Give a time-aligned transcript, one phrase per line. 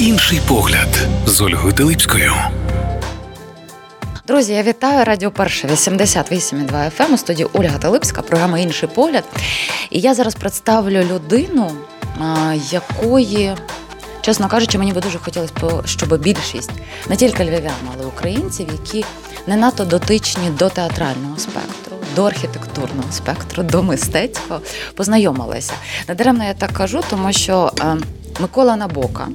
[0.00, 2.32] Інший погляд з Ольгою Телипською.
[4.26, 9.24] Друзі, я вітаю Радіо Перше 88,2 FM ем у студії Ольга Талипська, програма Інший погляд.
[9.90, 11.72] І я зараз представлю людину,
[12.70, 13.56] якої,
[14.20, 15.52] чесно кажучи, мені би дуже хотілося,
[15.84, 16.72] щоб більшість
[17.08, 19.04] не тільки львів'ян, але українців, які
[19.46, 21.87] не надто дотичні до театрального спектру,
[22.18, 24.60] до архітектурного спектру, до мистецького,
[24.94, 25.72] познайомилася.
[26.08, 27.72] Надаремно я так кажу, тому що.
[27.80, 27.96] Е,
[28.40, 29.28] Микола Набока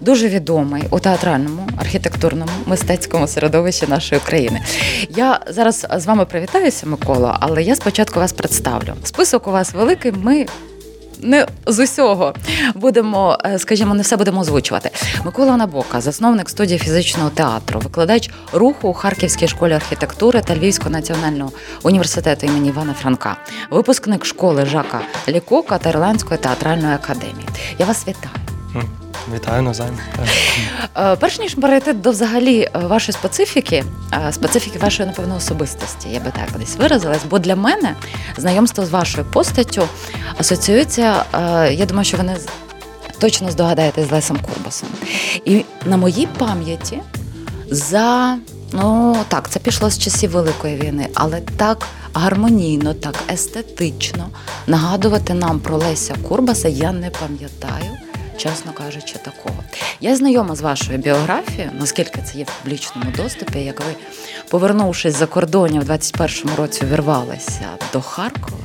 [0.00, 4.62] дуже відомий у театральному архітектурному мистецькому середовищі нашої країни.
[5.10, 8.94] Я зараз з вами привітаюся, Микола, але я спочатку вас представлю.
[9.04, 10.12] Список у вас великий.
[10.12, 10.46] Ми
[11.22, 12.34] не з усього
[12.74, 14.90] будемо, е, скажімо, не все будемо озвучувати.
[15.24, 21.52] Микола Набока, засновник студії фізичного театру, викладач руху у Харківській школі архітектури та Львівського національного
[21.82, 23.36] університету імені Івана Франка,
[23.70, 27.48] випускник школи Жака Лікока та Ірландської театральної академії.
[27.78, 28.34] Я вас вітаю.
[29.34, 29.98] Вітаю навзаєм.
[30.96, 36.20] Е, перш ніж перейти до взагалі е, вашої специфіки, е, специфіки вашої, напевно, особистості, я
[36.20, 37.94] би так десь виразилась, бо для мене
[38.36, 39.88] знайомство з вашою постаттю
[40.38, 41.24] асоціюється.
[41.70, 42.36] Я думаю, що вони
[43.18, 44.88] точно здогадаєтесь з Лесом Курбасом.
[45.44, 47.00] І на моїй пам'яті
[47.70, 48.38] за
[48.72, 54.28] ну так, це пішло з часів Великої війни, але так гармонійно, так естетично
[54.66, 58.09] нагадувати нам про Леся Курбаса я не пам'ятаю
[58.42, 59.64] чесно кажучи, такого.
[60.00, 63.94] Я знайома з вашою біографією, наскільки це є в публічному доступі, як ви,
[64.50, 68.58] повернувшись за кордонів в 21-му році, вірвалися до Харкова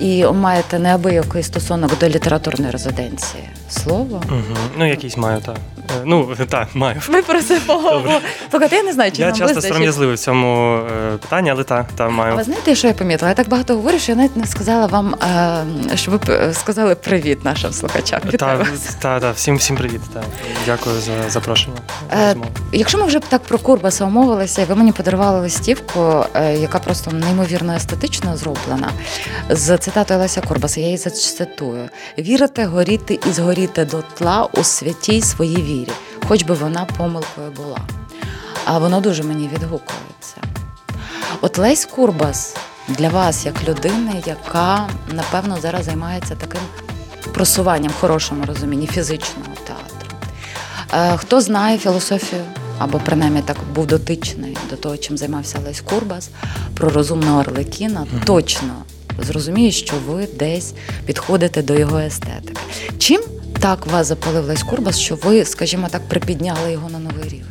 [0.00, 3.42] і маєте неабиякий стосунок до літературної резиденції.
[3.70, 4.22] Слово?
[4.28, 4.56] Угу.
[4.78, 5.56] Ну, якийсь маю, так.
[5.90, 7.02] Е, ну, так, маю.
[7.08, 8.20] Ми про це поговоримо.
[8.50, 11.86] Слухайте, я не знаю, чи Я нам часто сором'язливий в цьому е, питанні, але так,
[11.96, 12.32] та, маю.
[12.32, 13.28] А ви знаєте, що я помітила?
[13.28, 17.44] Я так багато говорю, що я навіть не сказала вам, е, щоб ви сказали привіт
[17.44, 18.20] нашим слухачам.
[18.38, 18.66] Та,
[19.00, 20.00] та, та, всім, всім привіт.
[20.14, 20.22] Та.
[20.66, 21.76] Дякую за запрошення.
[22.12, 22.36] Е,
[22.72, 26.24] якщо ми вже так про Курбаса умовилися, ви мені подарували листівку,
[26.60, 28.90] яка просто неймовірно естетично зроблена,
[29.50, 31.88] з цитатою Леся Курбаса, я її зацитую.
[32.18, 35.77] Вірити, горіти і згоріти до тла у святій своїй вірі,
[36.28, 37.78] хоч би вона помилкою була.
[38.64, 40.36] А воно дуже мені відгукується.
[41.40, 42.56] От Лесь Курбас
[42.88, 46.60] для вас, як людини, яка, напевно, зараз займається таким
[47.34, 50.08] просуванням в хорошому розумінні фізичного театру.
[50.92, 52.42] Е, хто знає філософію,
[52.78, 56.30] або принаймні так був дотичний до того, чим займався Лесь Курбас,
[56.74, 58.24] про розумного Арлекіна, mm-hmm.
[58.24, 58.74] точно
[59.22, 60.74] зрозуміє, що ви десь
[61.06, 62.60] підходите до його естетики.
[62.98, 63.22] Чим
[63.60, 67.44] так вас запалив Лесь Курбас, що ви, скажімо так, припідняли його на новий рівень?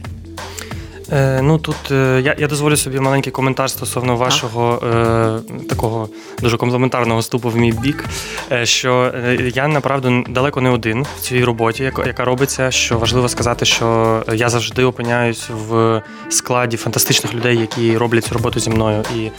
[1.12, 6.10] Е, Ну тут е, я я дозволю собі маленький коментар стосовно вашого е, такого
[6.42, 8.06] дуже комплементарного ступу в мій бік.
[8.52, 12.72] Е, Що е, я направду далеко не один в цій роботі, яка, яка робиться.
[12.72, 18.60] Що важливо сказати, що я завжди опиняюсь в складі фантастичних людей, які роблять цю роботу
[18.60, 19.04] зі мною.
[19.16, 19.30] І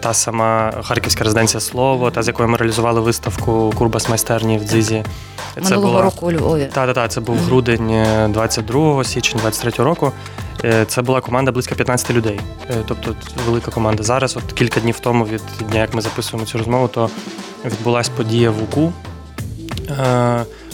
[0.00, 5.04] та сама Харківська резиденція слово, та з якою ми реалізували виставку Курбас майстерні в Дзизі.
[5.56, 6.02] Минулого була...
[6.02, 6.68] року у Львові.
[6.72, 10.12] Так, так, так, це був грудень 22 е, січня 23 року.
[10.64, 12.40] Е, це була команда близько 15 людей.
[12.88, 13.14] Тобто
[13.46, 14.02] велика команда.
[14.02, 17.10] Зараз, от кілька днів тому, від дня, як ми записуємо цю розмову, то
[17.64, 18.92] відбулася подія в УКУ.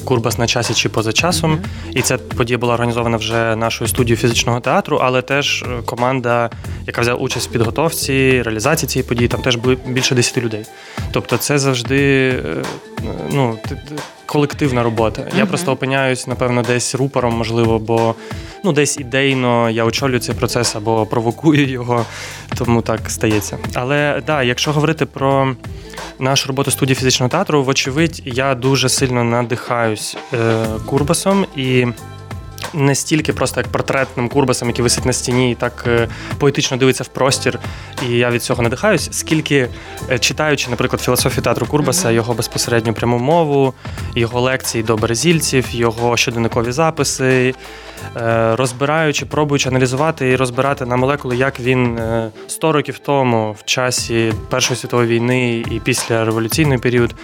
[0.05, 1.53] Курбас на часі чи поза часом.
[1.53, 1.99] Mm-hmm.
[1.99, 6.51] І ця подія була організована вже нашою студією фізичного театру, але теж е, команда,
[6.87, 10.65] яка взяла участь в підготовці, реалізації цієї події, там теж було більше 10 людей.
[11.13, 12.65] Тобто, це завжди е,
[13.31, 13.59] ну,
[14.31, 15.29] колективна робота.
[15.37, 18.15] Я просто опиняюсь, напевно, десь рупором, можливо, бо
[18.65, 22.07] ну, десь ідейно я очолюю цей процес або провокую його,
[22.59, 23.59] тому так стається.
[23.75, 25.55] Але так, да, якщо говорити про
[26.19, 31.87] нашу роботу студії фізичного театру, вочевидь, я дуже сильно надихаюсь е, Курбасом і.
[32.75, 36.09] Не стільки просто як портретним курбасом, який висить на стіні, і так е,
[36.39, 37.59] поетично дивиться в простір,
[38.09, 39.69] і я від цього надихаюсь, скільки
[40.11, 43.75] е, читаючи, наприклад, філософію театру Курбаса, його безпосередню пряму мову,
[44.15, 47.55] його лекції до березільців, його щоденникові записи,
[48.17, 52.01] Е, розбираючи, пробуючи аналізувати і розбирати на молекули, як він
[52.49, 57.15] 100 е, років тому, в часі Першої світової війни і після революційний період,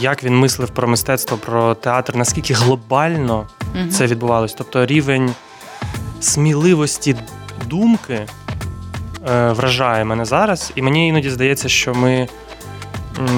[0.00, 3.90] як він мислив про мистецтво, про театр, наскільки глобально угу.
[3.90, 4.54] це відбувалось.
[4.54, 5.34] Тобто рівень
[6.20, 7.16] сміливості
[7.66, 8.26] думки
[9.50, 12.28] вражає мене зараз, і мені іноді здається, що ми.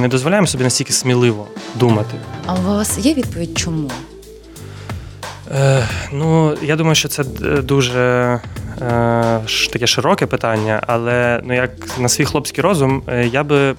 [0.00, 2.16] Не дозволяємо собі настільки сміливо думати.
[2.46, 3.90] А у вас є відповідь, чому?
[5.54, 7.24] Е, Ну, я думаю, що це
[7.62, 8.00] дуже
[8.80, 9.40] е,
[9.72, 13.74] таке широке питання, але ну, як на свій хлопський розум, е, я би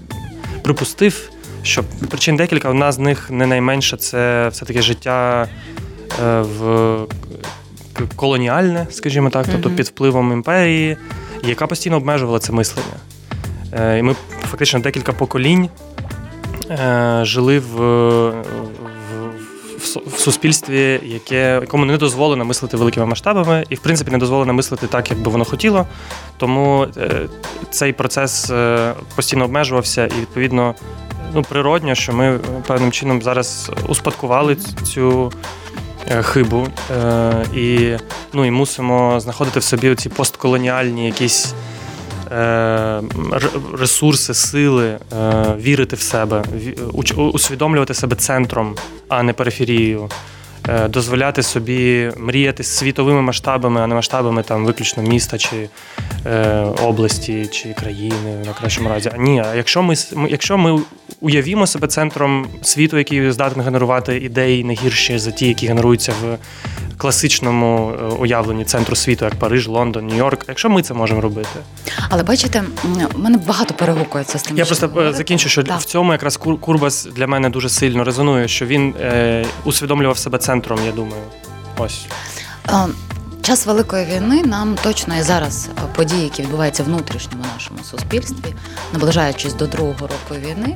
[0.61, 1.29] припустив,
[1.63, 2.69] що причин декілька.
[2.69, 5.47] Одна з них не найменша це все-таки життя
[6.23, 6.97] е, в
[8.15, 10.97] колоніальне, скажімо так, тобто під впливом імперії,
[11.43, 12.97] яка постійно обмежувала це мислення.
[13.73, 14.15] Е, і ми
[14.51, 15.69] фактично декілька поколінь
[16.69, 17.75] е, жили в,
[19.77, 24.53] в, в суспільстві, яке, якому не дозволено мислити великими масштабами, і, в принципі, не дозволено
[24.53, 25.87] мислити так, як би воно хотіло.
[26.37, 26.87] Тому
[27.71, 28.51] цей процес
[29.15, 30.75] постійно обмежувався, і, відповідно,
[31.33, 35.31] ну, природньо, що ми певним чином зараз успадкували цю.
[36.11, 37.97] Е, хибу е, і
[38.33, 41.53] ну, і мусимо знаходити в собі ці постколоніальні якісь
[42.31, 43.01] е,
[43.73, 44.97] ресурси, сили,
[45.57, 46.43] вірити в себе,
[47.15, 48.75] усвідомлювати себе центром,
[49.07, 50.09] а не периферією.
[50.69, 55.69] Е, дозволяти собі мріяти світовими масштабами, а не масштабами там виключно міста чи
[56.25, 59.11] е, області чи країни на кращому разі.
[59.13, 59.95] А ні, а якщо ми
[60.29, 60.81] якщо ми
[61.21, 66.37] уявімо себе центром світу, який здатний генерувати ідеї не гірші за ті, які генеруються в
[66.97, 70.45] класичному е, уявленні центру світу, як Париж, Лондон, Нью-Йорк.
[70.47, 71.49] Якщо ми це можемо робити,
[72.09, 72.63] але бачите,
[73.13, 74.57] в мене багато перегукується з тим.
[74.57, 75.17] Я просто говорите.
[75.17, 75.79] закінчу, що так.
[75.79, 80.52] в цьому якраз Курбас для мене дуже сильно резонує, що він е, усвідомлював себе центром.
[80.85, 81.23] Я думаю,
[81.77, 82.05] ось.
[83.41, 86.89] Час великої війни нам точно і зараз події, які відбуваються в
[87.53, 88.55] нашому суспільстві,
[88.93, 90.75] наближаючись до другого року війни,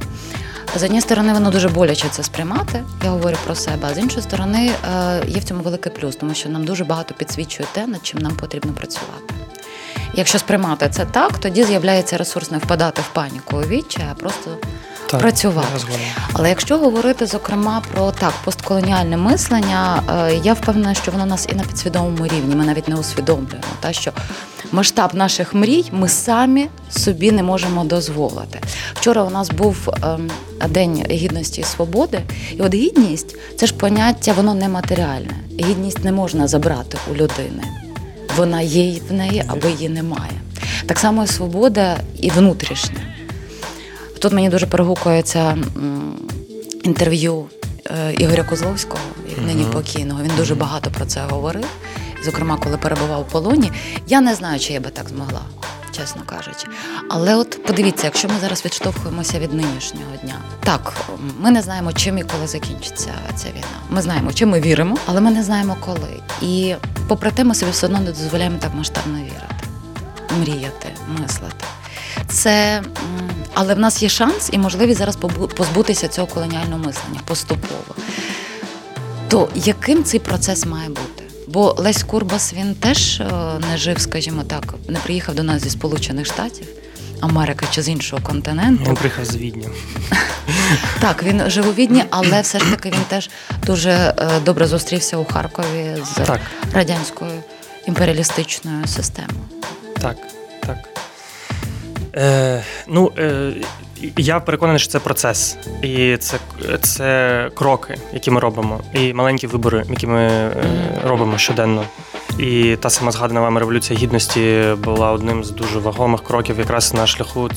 [0.76, 3.88] з однієї сторони, воно дуже боляче це сприймати, я говорю про себе.
[3.92, 7.14] А з іншої сторони, е, є в цьому великий плюс, тому що нам дуже багато
[7.14, 9.34] підсвічує те, над чим нам потрібно працювати.
[10.14, 14.58] Якщо сприймати це так, тоді з'являється ресурс не впадати в паніку у відчай, а просто
[15.08, 15.70] так, працювати.
[16.34, 21.56] Але якщо говорити зокрема про так постколоніальне мислення, е, я впевнена, що воно нас і
[21.56, 22.56] на підсвідомому рівні.
[22.56, 24.12] Ми навіть не усвідомлюємо, та що
[24.72, 28.60] масштаб наших мрій ми самі собі не можемо дозволити.
[28.94, 30.32] Вчора у нас був ем,
[30.70, 32.20] день гідності і свободи,
[32.58, 35.34] і от гідність це ж поняття, воно нематеріальне.
[35.60, 37.64] Гідність не можна забрати у людини.
[38.38, 40.32] Вона є в неї або її немає.
[40.86, 43.17] Так само і свобода і внутрішня.
[44.20, 45.58] Тут мені дуже перегукується
[46.84, 47.46] інтерв'ю
[47.86, 49.04] е, Ігоря Козловського,
[49.46, 50.24] нині покійного.
[50.24, 51.66] Він дуже багато про це говорив.
[52.26, 53.72] Зокрема, коли перебував в полоні.
[54.08, 55.42] Я не знаю, чи я би так змогла,
[55.98, 56.68] чесно кажучи.
[57.10, 60.94] Але от подивіться, якщо ми зараз відштовхуємося від нинішнього дня, так
[61.40, 63.78] ми не знаємо, чим і коли закінчиться ця війна.
[63.90, 66.22] Ми знаємо, чим ми віримо, але ми не знаємо коли.
[66.42, 66.76] І
[67.08, 69.56] попри те, ми собі все одно не дозволяємо так масштабно вірити,
[70.40, 70.90] мріяти,
[71.22, 71.66] мислити.
[72.28, 72.84] Це
[73.60, 75.18] але в нас є шанс і можливість зараз
[75.56, 77.96] позбутися цього колоніального мислення поступово.
[79.28, 81.24] То яким цей процес має бути?
[81.48, 83.26] Бо Лесь Курбас він теж е,
[83.72, 86.68] не жив, скажімо так, не приїхав до нас зі Сполучених Штатів,
[87.20, 88.84] Америки чи з іншого континенту.
[88.84, 89.70] Він приїхав з Відня.
[91.00, 93.30] Так, він жив у Відні, але все ж таки він теж
[93.66, 96.42] дуже е, добре зустрівся у Харкові з так.
[96.74, 97.44] радянською
[97.88, 99.46] імперіалістичною системою.
[100.02, 100.18] Так,
[100.66, 100.97] так.
[102.16, 103.54] Е, Ну, е,
[104.18, 106.38] я переконаний, що це процес, і це
[106.82, 110.54] це кроки, які ми робимо, і маленькі вибори, які ми е,
[111.04, 111.84] робимо щоденно.
[112.40, 117.08] І та сама згадана вами революція гідності була одним з дуже вагомих кроків, якраз на
[117.08, 117.50] шляху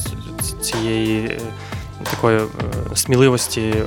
[0.61, 1.41] цієї е,
[2.11, 2.43] такої е,
[2.95, 3.85] сміливості е,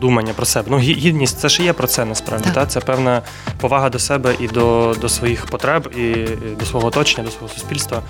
[0.00, 0.66] думання про себе.
[0.70, 2.44] Ну, гідність це ж є про це насправді.
[2.44, 2.54] Так.
[2.54, 2.66] Та?
[2.66, 3.22] Це певна
[3.60, 6.14] повага до себе і до, до своїх потреб, і
[6.58, 8.02] до свого оточення, до свого суспільства.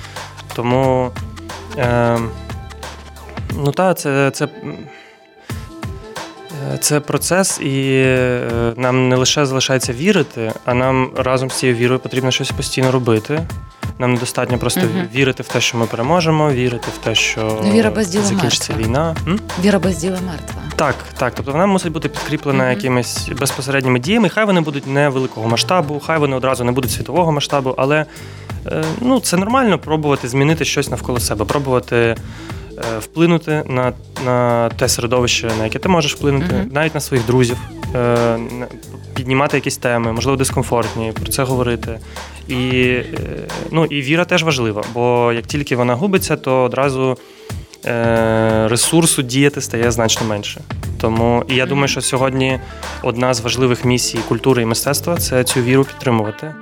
[0.55, 1.11] Тому.
[1.79, 2.19] Е,
[3.57, 4.49] Ну так, це це,
[6.81, 12.01] це процес, і е, нам не лише залишається вірити, а нам разом з цією вірою
[12.01, 13.47] потрібно щось постійно робити.
[13.99, 15.05] Нам недостатньо просто угу.
[15.15, 18.73] вірити в те, що ми переможемо, вірити в те, що ну, Віра без діла закінчиться
[18.73, 18.89] мертва.
[18.89, 19.17] війна.
[19.27, 19.41] М?
[19.65, 20.63] Віра без діла мертва.
[20.77, 21.33] Так, так.
[21.37, 22.71] Тобто вона мусить бути підкріплена угу.
[22.71, 24.29] якимись безпосередніми діями.
[24.29, 28.07] Хай вони будуть не великого масштабу, хай вони одразу не будуть світового масштабу, але
[29.01, 32.17] ну, це нормально пробувати змінити щось навколо себе, пробувати.
[32.79, 33.93] Е, вплинути на
[34.25, 36.73] на те середовище, на яке ти можеш вплинути, mm-hmm.
[36.73, 37.57] навіть на своїх друзів,
[37.95, 38.39] е,
[39.15, 41.99] піднімати якісь теми, можливо, дискомфортні, про це говорити.
[42.49, 43.07] І е,
[43.71, 47.19] ну, і віра теж важлива, бо як тільки вона губиться, то одразу
[48.67, 50.61] ресурсу діяти стає значно менше.
[51.01, 52.61] Тому і я думаю, що сьогодні
[53.03, 56.55] одна з важливих місій культури і мистецтва це цю віру підтримувати.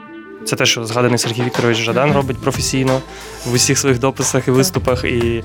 [0.44, 3.00] Це те, що згаданий Сергій Вікторович Жадан робить професійно
[3.46, 5.04] в усіх своїх дописах і виступах.
[5.04, 5.44] І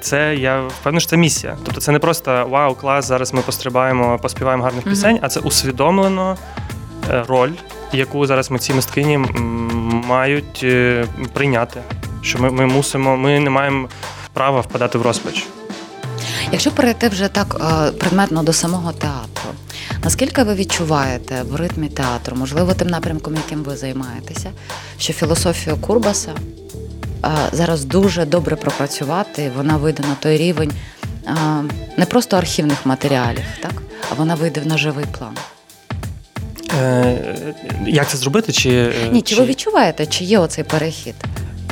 [0.00, 1.56] це я впевнений, що це місія.
[1.64, 6.36] Тобто це не просто вау, клас, зараз ми пострибаємо, поспіваємо гарних пісень, а це усвідомлено
[7.10, 7.50] е, роль,
[7.92, 9.18] яку зараз ми ці мисткині
[10.06, 11.80] мають е, прийняти.
[12.22, 13.88] Що ми, ми мусимо, ми не маємо
[14.32, 15.46] права впадати в розпач.
[16.52, 19.50] Якщо перейти вже так е, предметно до самого театру,
[20.04, 24.50] наскільки ви відчуваєте в ритмі театру, можливо, тим напрямком, яким ви займаєтеся,
[24.98, 26.32] що філософію Курбаса
[27.24, 30.72] е, зараз дуже добре пропрацювати, вона вийде на той рівень
[31.26, 31.32] е,
[31.96, 33.72] не просто архівних матеріалів, так?
[34.10, 35.36] а вона вийде на живий план.
[36.80, 37.18] Е,
[37.86, 38.52] Як це зробити?
[38.52, 41.14] Чи, Ні, чи ви відчуваєте, чи є оцей перехід?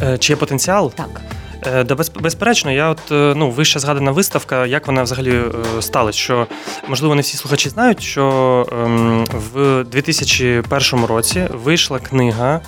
[0.02, 0.92] е, чи є потенціал?
[0.92, 1.20] Так.
[1.66, 5.82] Е, Да, без, безперечно, я от е, ну вище згадана виставка, як вона взагалі е,
[5.82, 6.18] сталася.
[6.18, 6.46] Що
[6.88, 12.60] можливо не всі слухачі знають, що ем, в 2001 році вийшла книга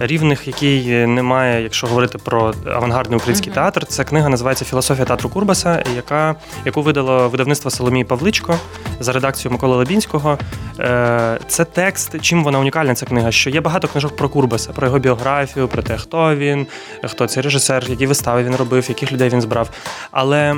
[0.00, 3.54] рівних, який немає, якщо говорити про авангардний український Мгм.
[3.54, 3.86] театр.
[3.86, 8.58] Ця книга називається Філософія театру Курбаса, яка яку видало видавництво Соломії Павличко
[9.00, 10.38] за редакцією Миколи Лабінського.
[10.80, 12.20] Е, Це текст.
[12.20, 12.94] Чим вона унікальна?
[12.94, 13.30] Ця книга?
[13.32, 16.66] Що є багато книжок про Курбаса, про його біографію, про те, хто він,
[17.04, 19.70] хто цей режисер, які вистави він робив, яких людей він збрав.
[20.10, 20.56] Але е,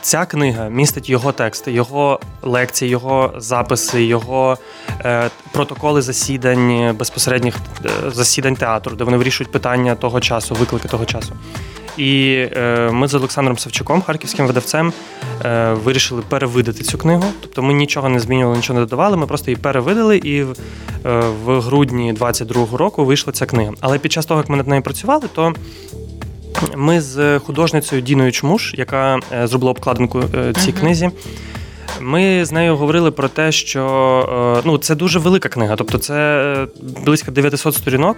[0.00, 4.58] ця книга містить його тексти, його лекції, його записи, його
[5.04, 11.04] е, протоколи засідань, безпосередніх е, засідань театру, де вони вирішують питання того часу, виклики того
[11.04, 11.32] часу.
[11.96, 14.92] І е, ми з Олександром Савчуком, харківським видавцем,
[15.44, 17.24] е, вирішили перевидати цю книгу.
[17.40, 19.16] Тобто ми нічого не змінювали, нічого не додавали.
[19.16, 20.46] Ми просто її перевидали, і е,
[21.44, 23.72] в грудні 22-го року вийшла ця книга.
[23.80, 25.54] Але під час того, як ми над нею працювали, то
[26.76, 30.80] ми з художницею Діною Чмуш, яка е, зробила обкладинку е, цій Мгм.
[30.80, 31.10] книзі.
[32.00, 36.14] Ми з нею говорили про те, що е, ну, це дуже велика книга, тобто це
[36.14, 36.66] е,
[37.04, 38.16] близько 900 сторінок.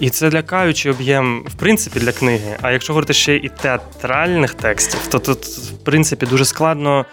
[0.00, 2.56] І це лякаючий об'єм, в принципі, для книги.
[2.62, 7.04] А якщо говорити ще і театральних текстів, то тут, в принципі, дуже складно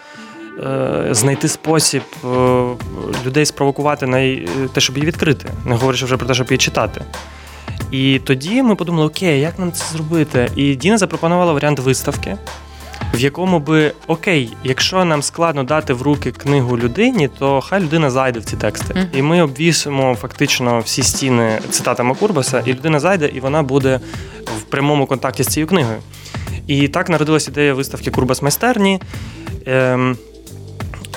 [0.58, 2.28] е, знайти спосіб е,
[3.26, 4.18] людей спровокувати на
[4.74, 7.04] те, щоб її відкрити, не говорячи вже про те, щоб її читати.
[7.90, 10.50] І тоді ми подумали, окей, як нам це зробити?
[10.56, 12.36] І Діна запропонувала варіант виставки,
[13.14, 18.10] в якому би окей, якщо нам складно дати в руки книгу людині, то хай людина
[18.10, 18.94] зайде в ці тексти.
[18.94, 19.06] Мгм.
[19.12, 24.00] І ми обвісимо фактично всі стіни цитатами Курбаса, і людина зайде, і вона буде
[24.58, 25.98] в прямому контакті з цією книгою.
[26.66, 29.00] І так народилась ідея виставки Курбас майстерні.
[29.66, 30.16] Ем,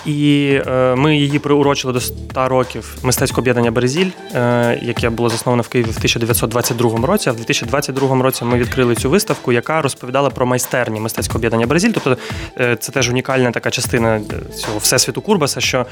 [0.05, 5.63] і е, ми її приурочили до 100 років мистецького об'єднання Березіль, е, яке було засноване
[5.63, 7.29] в Києві в 1922 році.
[7.29, 11.91] А в 2022 році ми відкрили цю виставку, яка розповідала про майстерні мистецького об'єднання Березіль.
[11.93, 12.17] Тобто
[12.60, 14.21] е, це теж унікальна така частина
[14.55, 15.62] цього всесвіту Курбаса.
[15.62, 15.86] Що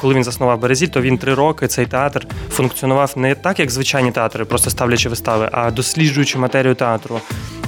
[0.00, 4.10] коли він заснував Березіль, то він три роки цей театр функціонував не так, як звичайні
[4.10, 7.20] театри, просто ставлячи вистави, а досліджуючи матерію театру.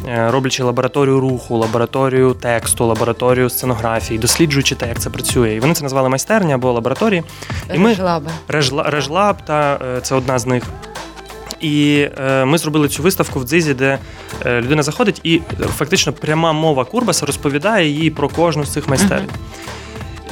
[0.06, 5.54] Роблячи лабораторію руху, лабораторію тексту, лабораторію сценографії, досліджуючи те, як це працює.
[5.54, 7.22] І вони це назвали майстерні або лабораторії.
[7.74, 7.90] І ми
[8.48, 10.62] Режла- Режлаб, та е, це одна з них.
[11.60, 13.98] І е, ми зробили цю виставку в дзизі, де
[14.46, 18.88] е, людина заходить, і е, фактично пряма мова Курбаса розповідає їй про кожну з цих
[18.88, 19.28] майстерень.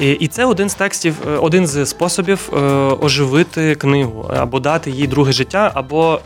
[0.01, 2.57] І, і це один з текстів, е, один з способів е,
[3.01, 6.21] оживити книгу, або дати їй друге життя, або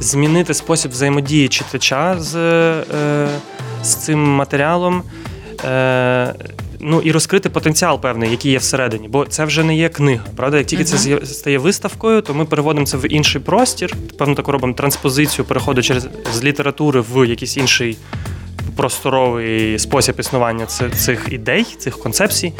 [0.00, 2.32] змінити спосіб взаємодії читача з,
[3.82, 5.02] з цим матеріалом.
[5.64, 6.34] Е,
[6.80, 10.24] Ну і розкрити потенціал певний, який є всередині, бо це вже не є книга.
[10.36, 11.02] Правда, як тільки це Мгм.
[11.04, 13.94] з'яв- стає виставкою, то ми переводимо це в інший простір.
[14.18, 17.96] Певно, таку робимо транспозицію, переходу через з літератури в якийсь інший
[18.76, 20.66] просторовий спосіб існування
[20.96, 22.52] цих, ідей, цих концепцій.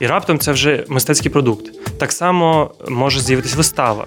[0.00, 1.64] І раптом це вже мистецький продукт.
[1.98, 4.06] Так само може з'явитись вистава,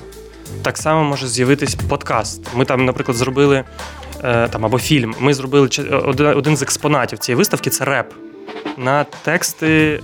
[0.62, 2.42] так само може з'явитись подкаст.
[2.56, 3.64] Ми там, наприклад, зробили
[4.24, 5.16] е, там або фільм.
[5.20, 5.70] Ми зробили
[6.06, 8.14] один, один з експонатів цієї виставки це реп
[8.78, 10.00] на тексти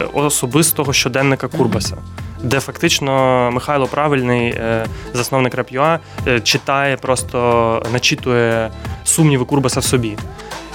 [0.00, 1.96] е, особистого щоденника Курбаса.
[2.42, 8.70] Де фактично Михайло Правильний, е, засновник Rap.ua, е, читає, просто начитує
[9.04, 10.16] сумніви Курбаса в собі.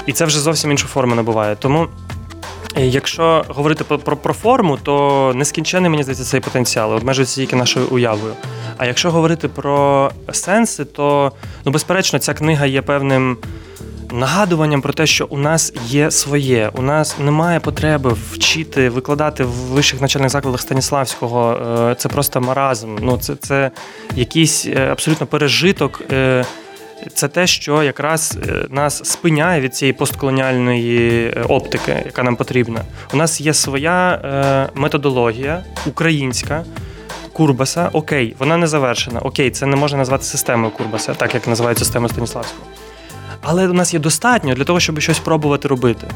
[0.05, 1.55] І це вже зовсім інша форма набуває.
[1.55, 1.87] Тому,
[2.77, 8.33] якщо говорити про, про форму, то нескінчений, мені здається, цей потенціал, обмежується тільки нашою уявою.
[8.77, 11.31] А якщо говорити про сенси, то
[11.65, 13.37] ну, безперечно, ця книга є певним
[14.11, 16.71] нагадуванням про те, що у нас є своє.
[16.75, 21.53] У нас немає потреби вчити, викладати в вищих навчальних закладах Станіславського.
[21.91, 22.95] Е, Це просто маразм.
[23.01, 23.71] Ну, це, це
[24.15, 26.01] якийсь е, абсолютно пережиток.
[26.11, 26.45] е,
[27.13, 28.37] Це те, що якраз
[28.69, 32.81] нас спиняє від цієї постколоніальної оптики, яка нам потрібна.
[33.13, 36.63] У нас є своя методологія українська.
[37.33, 39.19] Курбаса, окей, вона не завершена.
[39.19, 42.63] Окей, це не можна назвати системою Курбаса, так як називають систему Станіславського.
[43.41, 46.07] Але у нас є достатньо для того, щоб щось пробувати робити.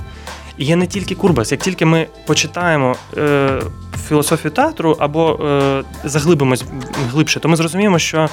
[0.58, 1.52] І є не тільки Курбас.
[1.52, 3.62] Як тільки ми почитаємо е,
[4.08, 6.64] філософію театру або е, заглибимось
[7.12, 8.30] глибше, то ми зрозуміємо, що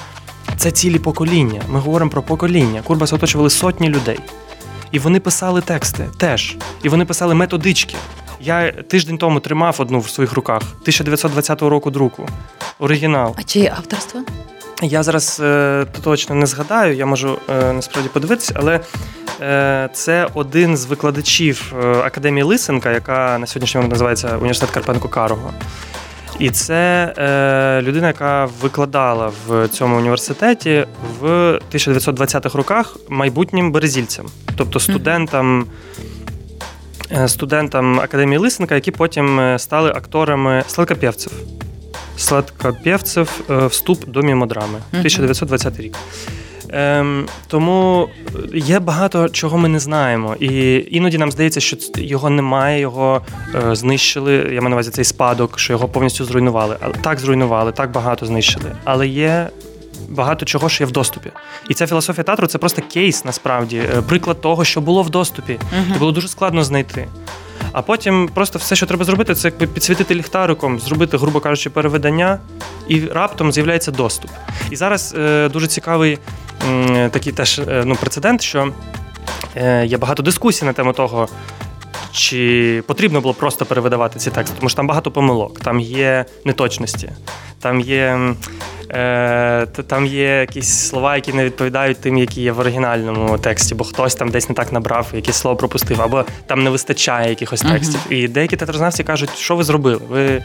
[0.56, 1.62] це цілі покоління.
[1.68, 2.82] Ми говоримо про покоління.
[2.84, 4.18] Курбас оточували сотні людей.
[4.92, 6.56] І вони писали тексти теж.
[6.82, 7.96] І вони писали методички.
[8.40, 12.28] Я тиждень тому тримав одну в своїх руках 1920 року друку.
[12.78, 13.34] Оригінал.
[13.38, 14.20] А чиє авторство?
[14.82, 18.80] Я зараз е, точно не згадаю, я можу е, насправді подивитися, але
[19.40, 25.08] е, це один з викладачів е, Академії Лисенка, яка на сьогоднішній момент називається Університет Карпенко
[25.08, 25.52] Карого.
[26.38, 30.86] І це е, людина, яка викладала в цьому університеті
[31.20, 31.26] в
[31.74, 35.66] 1920-х роках майбутнім березільцям, тобто студентам.
[37.12, 41.32] е, Студентам Академії Лисенка, які потім е, стали акторами сладкопєвців.
[42.20, 45.96] Сладкопєвців е, вступ до мімодрами 1920 рік.
[46.72, 48.08] Ем, тому
[48.54, 53.22] є багато чого ми не знаємо, і іноді нам здається, що його немає, його
[53.54, 54.32] е, знищили.
[54.34, 56.76] Я маю на увазі цей спадок, що його повністю зруйнували.
[57.02, 58.72] Так зруйнували, так багато знищили.
[58.84, 59.48] Але є
[60.08, 61.30] багато чого, що є в доступі.
[61.68, 65.58] І ця філософія театру це просто кейс, насправді, е, приклад того, що було в доступі,
[65.96, 67.08] і було дуже складно знайти.
[67.72, 72.38] А потім просто все, що треба зробити, це якби підсвітити ліхтариком, зробити, грубо кажучи, переведення,
[72.88, 74.30] і раптом з'являється доступ.
[74.70, 76.18] І зараз е, дуже цікавий
[76.70, 78.72] е, такий теж е, ну, прецедент, що
[79.56, 81.28] е, є багато дискусій на тему того,
[82.12, 87.10] чи потрібно було просто перевидавати ці тексти, тому що там багато помилок, там є неточності,
[87.60, 88.34] там є.
[88.92, 93.84] Е, там є якісь слова, які не відповідають тим, які є в оригінальному тексті, бо
[93.84, 98.00] хтось там десь не так набрав, якесь слово пропустив, або там не вистачає якихось текстів.
[98.10, 100.00] І деякі театрознавці кажуть, що ви зробили?
[100.08, 100.42] Ви,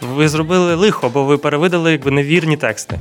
[0.00, 2.98] ви зробили лихо, бо ви перевидали якби невірні тексти.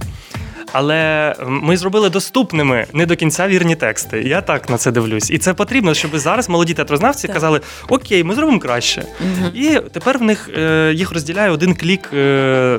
[0.73, 4.21] Але ми зробили доступними не до кінця вірні тексти.
[4.21, 5.29] Я так на це дивлюсь.
[5.29, 7.33] І це потрібно, щоб зараз молоді театрознавці Так.
[7.33, 9.05] казали: Окей, ми зробимо краще.
[9.53, 12.17] І тепер в них е, їх розділяє один клік е,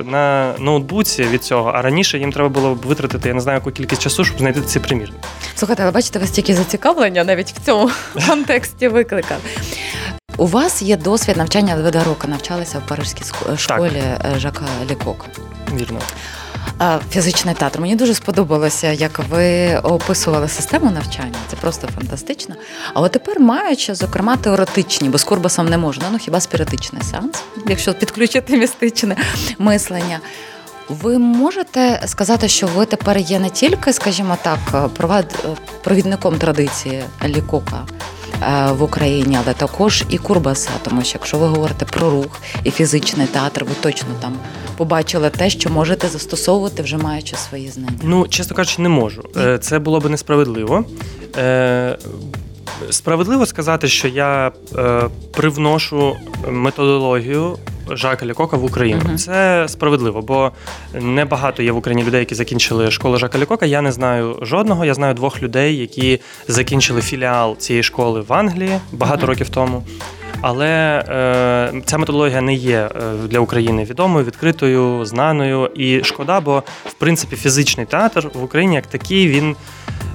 [0.05, 1.69] на ноутбуці від цього.
[1.75, 4.61] А раніше їм треба було б витратити, я не знаю, яку кількість часу, щоб знайти
[4.61, 5.27] ці примірники.
[5.55, 7.91] Слухайте, ви бачите, ви стільки зацікавлення навіть в цьому
[8.27, 9.37] контексті викликав.
[10.37, 13.23] У вас є досвід навчання два роки навчалися в парижській
[13.57, 15.25] школі е, Жака Лікока.
[15.75, 15.99] Вірно.
[17.11, 17.81] Фізичний театр.
[17.81, 21.35] Мені дуже сподобалося, як ви описували систему навчання.
[21.49, 22.55] Це просто фантастично.
[22.93, 27.43] А от тепер маючи, зокрема, теоретичні, бо з Курбасом не можна, ну хіба спіритичний сеанс,
[27.67, 29.15] якщо підключити містичне
[29.57, 30.19] мислення.
[30.89, 34.59] Ви можете сказати, що ви тепер є не тільки, скажімо так,
[34.97, 37.85] провад- провідником традиції Лікока
[38.41, 40.69] е, в Україні, але також і Курбаса.
[40.83, 44.33] Тому що якщо ви говорите про рух і фізичний театр, ви точно там
[44.79, 47.99] побачили те, що можете застосовувати, вже маючи свої знання.
[48.03, 49.23] Ну, чесно кажучи, не можу.
[49.37, 50.85] Е, Це було би несправедливо.
[51.37, 51.97] Е,
[52.89, 56.15] Справедливо сказати, що я е, привношу
[56.49, 57.57] методологію
[57.91, 59.01] Жака Лікока в Україну.
[59.05, 59.17] Мгм.
[59.17, 60.51] Це справедливо, бо
[60.93, 63.65] небагато є в Україні людей, які закінчили школу Жака Лікока.
[63.65, 64.85] Я не знаю жодного.
[64.85, 69.27] Я знаю двох людей, які закінчили філіал цієї школи в Англії багато Мгм.
[69.29, 69.83] років тому.
[70.41, 75.69] Але е, ця методологія не є е, для України відомою, відкритою, знаною.
[75.75, 79.55] І шкода, бо в принципі фізичний театр в Україні як такий він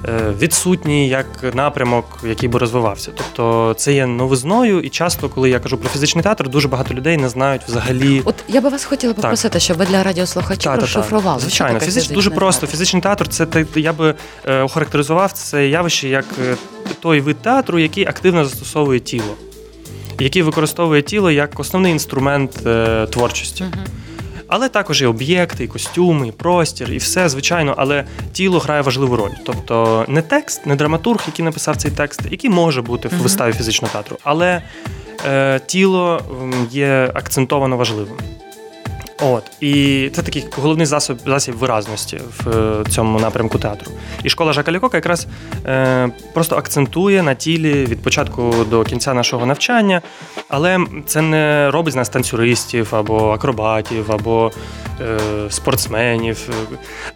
[0.08, 3.12] е, відсутній як напрямок, який би розвивався.
[3.16, 7.16] Тобто це є новизною, і часто, коли я кажу про фізичний театр, дуже багато людей
[7.16, 8.22] не знають взагалі.
[8.24, 10.86] От я би вас хотіла попросити, щоб ви для радіослухачів Та-та-та.
[10.86, 12.60] що Звичайно, таке фізич, дуже просто.
[12.60, 12.72] театр.
[12.72, 13.46] Фізичний театр це
[13.76, 14.14] я би
[14.46, 16.24] е, охарактеризував це явище як
[17.00, 19.34] той вид театру, який активно застосовує тіло,
[20.18, 23.64] який використовує тіло як основний інструмент е, творчості.
[23.64, 23.84] Мгм.
[24.46, 29.16] Але також і об'єкти, і костюми, і простір, і все, звичайно, але тіло грає важливу
[29.16, 29.30] роль.
[29.46, 33.92] Тобто не текст, не драматург, який написав цей текст, який може бути в виставі фізичного
[33.92, 34.62] театру, але
[35.26, 36.20] е, тіло
[36.70, 38.16] є акцентовано важливим.
[39.20, 43.92] От і це такий головний засіб засіб виразності в е, цьому напрямку театру.
[44.24, 45.26] І школа Жака Лікока якраз
[45.66, 50.02] е, просто акцентує на тілі від початку до кінця нашого навчання,
[50.48, 54.52] але це не робить з нас танцюристів або акробатів, або
[55.00, 55.18] е,
[55.50, 56.50] спортсменів.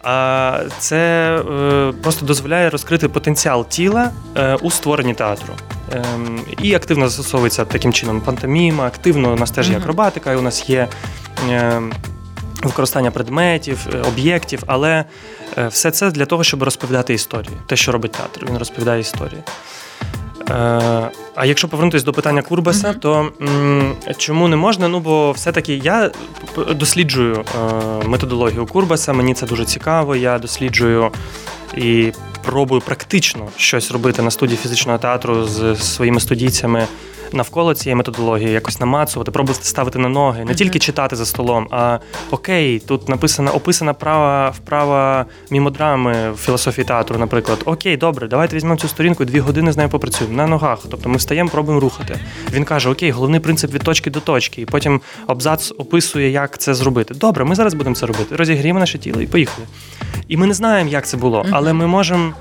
[0.03, 5.53] А це е, просто дозволяє розкрити потенціал тіла е, у створенні театру.
[5.91, 10.41] Ем, і активно застосовується таким чином пантоміма, активно у нас теж є акробатика, і у
[10.41, 10.87] нас є
[11.49, 11.81] е,
[12.63, 15.05] використання предметів, е, об'єктів, але
[15.57, 17.57] е, все це для того, щоб розповідати історію.
[17.67, 19.43] Те, що робить театр, він розповідає історію.
[20.49, 24.87] Е, А якщо повернутися до питання Курбаса, то м, чому не можна?
[24.87, 26.11] Ну бо все-таки я
[26.75, 27.43] досліджую
[28.05, 30.15] методологію Курбаса, мені це дуже цікаво.
[30.15, 31.11] Я досліджую
[31.77, 32.11] і
[32.45, 36.87] пробую практично щось робити на студії фізичного театру з своїми студійцями
[37.33, 41.99] навколо цієї методології, якось намацувати, пробувати ставити на ноги, не тільки читати за столом, а
[42.31, 47.59] окей, тут написана описана права вправа мімодрами в філософії театру, наприклад.
[47.65, 50.79] Окей, добре, давайте візьмемо цю сторінку і дві години з нею попрацюємо на ногах.
[50.91, 52.19] Тобто ми встаємо, пробуємо рухати.
[52.53, 56.73] Він каже: Окей, головний принцип від точки до точки, і потім абзац описує, як це
[56.73, 57.13] зробити.
[57.13, 58.35] Добре, ми зараз будемо це робити.
[58.35, 59.67] Розігріємо наше тіло і поїхали.
[60.27, 62.33] І ми не знаємо, як це було, але ми можемо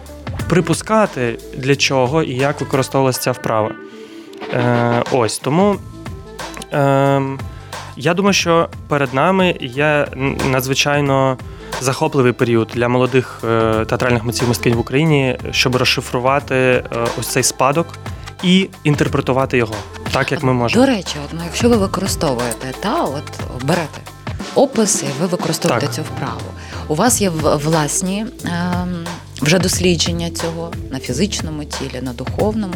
[0.48, 3.70] припускати, для чого і як використовувалася ця вправа.
[4.52, 5.76] Е, Ось тому.
[6.72, 7.22] Е,
[7.96, 10.06] я думаю, що перед нами є
[10.50, 11.36] надзвичайно
[11.80, 16.84] захопливий період для молодих е, театральних митців мисткинь в Україні, щоб розшифрувати е,
[17.20, 17.86] ось цей спадок
[18.42, 19.74] і інтерпретувати його
[20.12, 20.86] так, як ми можемо.
[20.86, 23.22] До речі, от, ну, якщо ви використовуєте та от
[23.64, 24.00] берете
[24.54, 25.94] описи, ви використовуєте Так.
[25.94, 26.40] цю вправу.
[26.88, 29.06] У вас є власні ем,
[29.42, 32.74] вже дослідження цього на фізичному тілі, на духовному,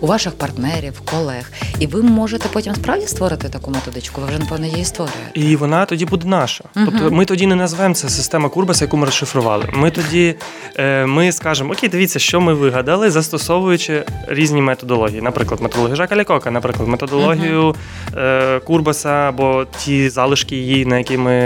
[0.00, 1.52] у ваших партнерів, колег.
[1.78, 4.20] І ви можете потім справді створити таку методичку.
[4.20, 5.20] Ви вже напевно її створюєте.
[5.34, 6.64] І вона тоді буде наша.
[6.74, 6.88] Мгм.
[6.90, 9.64] Тобто ми тоді не назвемо це система Курбаса, яку ми розшифрували.
[9.72, 10.34] Ми тоді
[10.78, 15.20] е, ми скажемо, окей, дивіться, що ми вигадали, застосовуючи різні методології.
[15.22, 17.74] Наприклад, методологію Жака Лякока, наприклад, методологію
[18.16, 21.36] е, Курбаса або ті залишки її, на які ми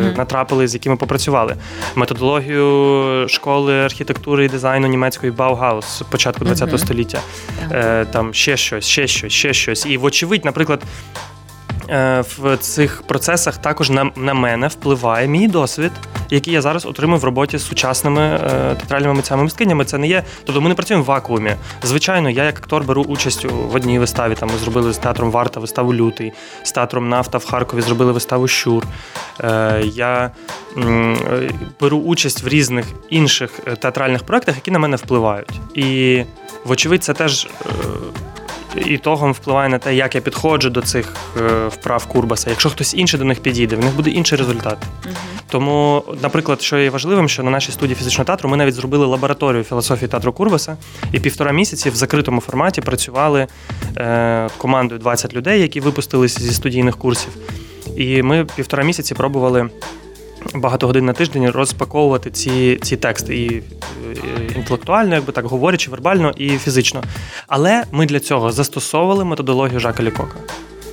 [0.00, 0.14] Мгм.
[0.16, 1.54] натрапили, з якими попрацювали.
[1.94, 7.18] Методологію школи архітектури і дизайну німецької Баугаус початку ХХ століття.
[8.12, 9.86] Там ще щось, ще щось, ще щось.
[9.86, 10.82] І вочевидь, наприклад.
[11.88, 15.92] Е, В цих процесах також на, на мене впливає мій досвід,
[16.30, 18.38] який я зараз отримую в роботі з сучасними е,
[18.74, 19.84] театральними митцями мисткинями.
[19.84, 20.22] Це не є.
[20.44, 21.54] Тобто ми не працюємо в вакуумі.
[21.82, 24.34] Звичайно, я як актор беру участь в одній виставі.
[24.34, 28.48] Там ми зробили з театром Варта виставу Лютий, з театром Нафта в Харкові зробили виставу
[28.48, 28.84] Щур.
[29.40, 30.30] Е, я
[31.80, 35.60] беру участь в різних інших театральних проєктах, які на мене впливають.
[35.74, 36.22] І
[36.64, 37.48] вочевидь, це теж.
[38.76, 42.50] Ітогом впливає на те, як я підходжу до цих е, вправ Курбаса.
[42.50, 44.78] Якщо хтось інший до них підійде, в них буде інший результат.
[45.04, 45.14] Мгм.
[45.48, 49.64] Тому, наприклад, що є важливим, що на нашій студії фізичного театру ми навіть зробили лабораторію
[49.64, 50.76] філософії театру Курбаса,
[51.12, 53.46] і півтора місяці в закритому форматі працювали
[53.96, 57.30] е, командою 20 людей, які випустилися зі студійних курсів.
[57.96, 59.68] І ми півтора місяці пробували.
[60.54, 63.62] Багато годин на тиждень розпаковувати ці, ці тексти і, е,
[64.56, 67.02] інтелектуально, якби так говорячи, вербально і фізично.
[67.46, 70.36] Але ми для цього застосовували методологію Жака Лікока.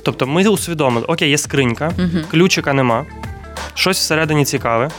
[0.02, 1.92] Тобто ми усвідомили, окей, є скринька,
[2.30, 3.04] ключика нема,
[3.74, 4.90] щось всередині цікаве.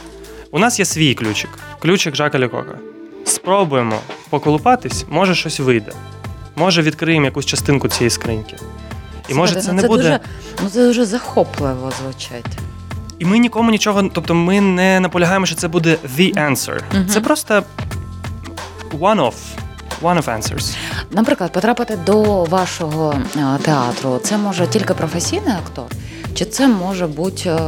[0.51, 2.77] У нас є свій ключик, ключик Жака Лікока.
[3.25, 3.95] Спробуємо
[4.29, 5.91] поколупатись, може щось вийде.
[6.55, 8.55] Може, відкриємо якусь частинку цієї скриньки.
[9.29, 10.03] І може Слухайте, це ну, не буде.
[10.03, 10.19] Дуже,
[10.63, 12.57] ну це дуже захопливо звучить.
[13.19, 16.79] І ми нікому нічого, тобто ми не наполягаємо, що це буде the answer.
[16.93, 17.07] Мгм.
[17.07, 17.63] Це просто
[18.99, 19.33] one of.
[20.01, 20.75] One of answers.
[21.11, 25.85] Наприклад, потрапити до вашого е, театру, це може тільки професійний актор,
[26.33, 27.59] чи це може бути е,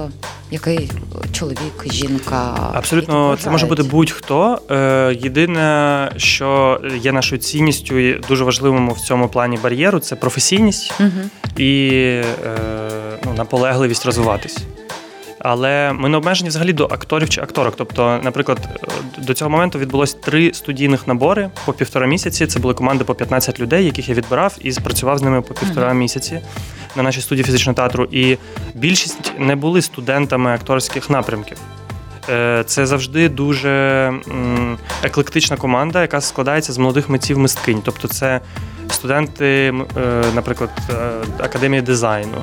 [0.51, 0.91] який
[1.31, 2.71] чоловік, жінка?
[2.73, 4.61] Абсолютно, це може бути будь-хто.
[4.71, 10.93] Е, Єдине, що є нашою цінністю і дуже важливим в цьому плані бар'єру, це професійність
[10.99, 11.29] Мгм.
[11.57, 11.91] і
[13.25, 14.57] ну, наполегливість розвиватись.
[15.47, 17.73] Але ми не обмежені взагалі до акторів чи акторок.
[17.77, 22.47] Тобто, наприклад, е, до цього моменту відбулось три студійних набори по півтора місяці.
[22.47, 25.93] Це були команди по 15 людей, яких я відбирав і працював з ними по півтора
[25.93, 26.39] місяці
[26.95, 28.07] на нашій студії фізичного театру.
[28.11, 28.37] І
[28.73, 31.57] більшість не були студентами акторських напрямків.
[32.29, 34.13] Е, Це завжди дуже
[35.03, 37.81] еклектична команда, яка складається з молодих митців мисткинь.
[37.85, 38.41] Тобто, це
[38.89, 40.93] студенти, е, наприклад, е,
[41.39, 42.37] академії дизайну.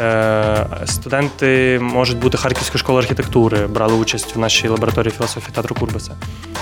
[0.00, 6.12] Е, Студенти можуть бути Харківської школи архітектури, брали участь в нашій лабораторії філософії театру Курбаса.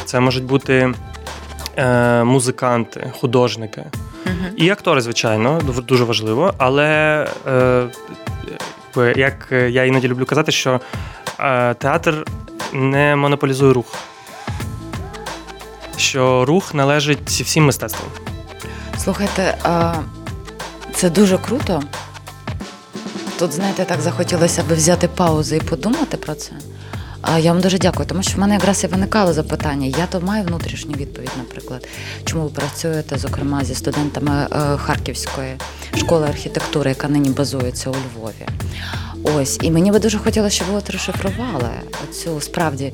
[0.04, 0.94] Це можуть бути
[2.24, 3.84] музиканти, художники
[4.56, 6.54] і актори, звичайно, дуже важливо.
[6.58, 7.26] Але
[9.16, 10.80] як я іноді люблю казати, що
[11.78, 12.24] театр
[12.72, 13.94] не монополізує рух.
[15.96, 18.21] Що рух належить всім мистецтвам.
[19.04, 19.94] Слухайте, а,
[20.94, 21.82] це дуже круто.
[23.38, 26.52] Тут, знаєте, так захотілося б взяти паузу і подумати про це.
[27.22, 29.86] А я вам дуже дякую, тому що в мене якраз і виникало запитання.
[29.98, 31.88] Я то маю внутрішню відповідь, наприклад,
[32.24, 35.56] чому ви працюєте, зокрема, зі студентами е, Харківської
[35.96, 38.46] школи архітектури, яка нині базується у Львові.
[39.22, 41.70] Ось, і мені би дуже хотілося, щоб ви от розшифрували
[42.12, 42.92] цю справді.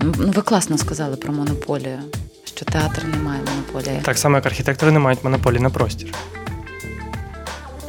[0.00, 1.98] Ну, ви класно сказали про монополію,
[2.44, 4.00] що театр не має монополії.
[4.02, 6.08] Так само, як архітектори не мають монополії на простір.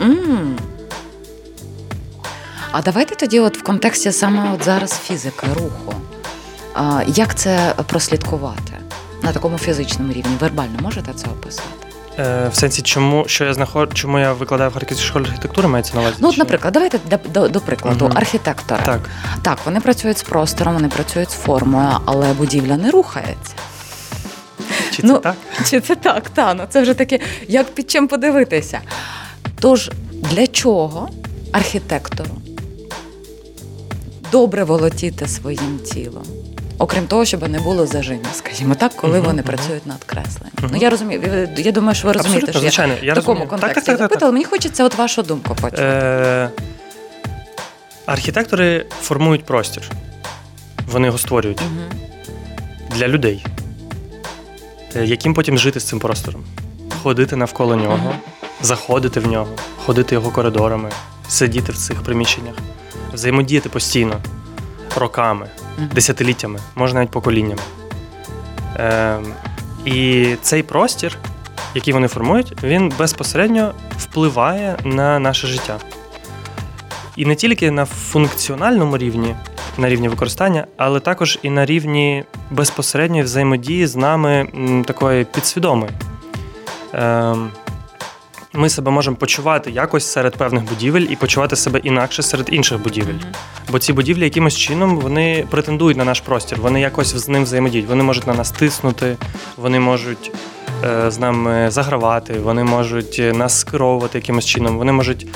[0.01, 0.55] м
[2.71, 5.93] А давайте тоді, от в контексті саме от зараз фізики, руху.
[6.73, 8.73] А, як це прослідкувати
[9.21, 10.37] на такому фізичному рівні?
[10.39, 11.67] Вербально можете це описати?
[12.19, 15.93] Е, В сенсі, чому що я знаходжу, чому я викладаю в Харківській школі архітектури, мається
[15.95, 16.15] на увазі?
[16.19, 18.17] Ну, от, чи- наприклад, давайте до, до, до прикладу, Мгм.
[18.17, 18.81] архітектори.
[18.85, 19.09] Так.
[19.41, 23.53] Так, вони працюють з простором, вони працюють з формою, але будівля не рухається.
[24.93, 25.35] Чи Ну, це так?
[25.69, 26.29] Чи це так?
[26.29, 28.81] Та, ну це вже таке, як під чим подивитися.
[29.59, 31.09] Тож для чого
[31.51, 32.29] архітектору
[34.31, 36.23] добре волотіти своїм тілом?
[36.77, 39.47] Окрім того, щоб не було зажимів, скажімо так, коли Мгм, вони мгм.
[39.55, 40.51] працюють над кресленням.
[40.57, 40.69] Мгм.
[40.73, 43.33] Ну я розумію, я думаю, що ви розумієте, Абсолютно, що звичайно, я я в такому
[43.39, 43.49] розумію.
[43.49, 44.31] Контексті так, так, так, запитала.
[44.31, 45.81] Мені хочеться от вашу думку почути.
[45.83, 46.49] Е,
[48.05, 49.83] архітектори формують простір.
[50.91, 51.61] Вони його створюють
[52.95, 53.45] для людей,
[54.95, 56.43] яким потім жити з цим простором,
[57.03, 58.15] ходити навколо нього,
[58.61, 59.47] заходити в нього,
[59.85, 60.89] ходити його коридорами,
[61.27, 62.55] сидіти в цих приміщеннях,
[63.13, 64.15] взаємодіяти постійно,
[64.95, 65.47] роками,
[65.93, 67.61] десятиліттями, може навіть поколіннями.
[68.75, 69.19] Е,
[69.85, 71.17] і цей простір,
[71.75, 75.77] який вони формують, він безпосередньо впливає на наше життя.
[77.15, 79.35] І не тільки на функціональному рівні,
[79.77, 84.47] на рівні використання, але також і на рівні безпосередньої взаємодії з нами
[84.85, 85.91] такої підсвідомої.
[86.93, 87.51] Ем,
[88.53, 93.19] Ми себе можемо почувати якось серед певних будівель і почувати себе інакше серед інших будівель.
[93.71, 97.87] Бо ці будівлі якимось чином вони претендують на наш простір, вони якось з ним взаємодіють.
[97.87, 99.17] Вони можуть на нас тиснути,
[99.57, 100.31] вони можуть
[101.07, 105.27] з нами загравати, вони можуть е, нас скеровувати якимось чином, вони можуть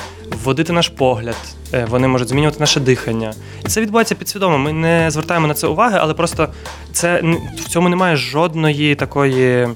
[0.44, 1.36] вводити наш погляд,
[1.74, 3.34] е, вони можуть змінювати наше дихання.
[3.64, 4.58] І це відбувається підсвідомо.
[4.58, 6.48] Ми не звертаємо на це уваги, але просто
[6.92, 7.22] це
[7.56, 9.68] в цьому немає жодної такої.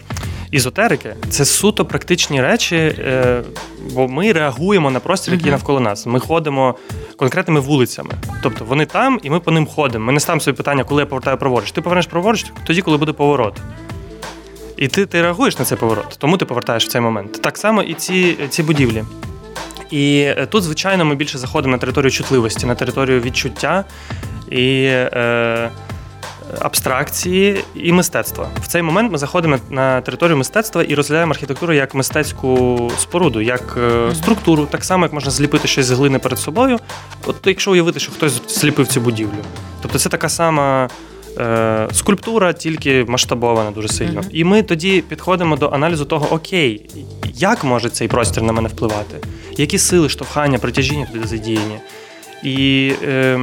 [0.50, 3.42] Ізотерики це суто практичні речі, е,
[3.92, 6.06] бо ми реагуємо на простір, який навколо нас.
[6.06, 6.74] Ми ходимо
[7.16, 8.10] конкретними вулицями.
[8.42, 10.04] Тобто вони там, і ми по ним ходимо.
[10.04, 11.72] Ми не ставимо собі питання, коли я повертаю праворуч.
[11.72, 13.54] Ти повернеш праворуч тоді, коли буде поворот.
[14.82, 17.42] І ти, ти реагуєш на цей поворот, тому ти повертаєш в цей момент.
[17.42, 19.04] Так само і ці, ці будівлі.
[19.90, 23.84] І е, тут, звичайно, ми більше заходимо на територію чутливості, на територію відчуття
[24.50, 25.70] і е,
[26.60, 28.48] абстракції і мистецтва.
[28.62, 33.78] В цей момент ми заходимо на територію мистецтва і розглядаємо архітектуру як мистецьку споруду, як
[33.82, 36.78] е, структуру, так само, як можна зліпити щось з глини перед собою.
[37.26, 39.42] От якщо уявити, що хтось зліпив цю будівлю.
[39.82, 40.88] Тобто це така сама.
[41.38, 44.20] Е, Скульптура тільки масштабована дуже сильно.
[44.20, 44.30] Мгм.
[44.32, 46.90] І ми тоді підходимо до аналізу того, окей,
[47.34, 49.16] як може цей простір на мене впливати,
[49.56, 51.78] які сили, штовхання, притяжіння туди задіяні.
[52.42, 53.40] І е,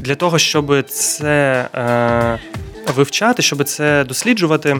[0.00, 2.38] для того, щоб це е,
[2.96, 4.76] вивчати, щоб це досліджувати,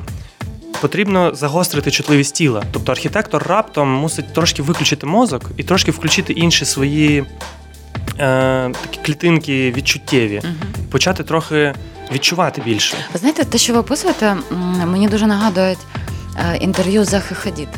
[0.80, 2.62] потрібно загострити чутливість тіла.
[2.72, 7.24] Тобто архітектор раптом мусить трошки виключити мозок і трошки включити інші свої е,
[8.82, 10.54] такі клітинки відчуттєві, Мгм.
[10.90, 11.74] почати трохи
[12.12, 12.96] відчувати більше.
[13.12, 14.36] Ви знаєте, те, що ви описуєте,
[14.86, 15.78] мені дуже нагадують
[16.36, 17.68] е, інтерв'ю Захи Хадід,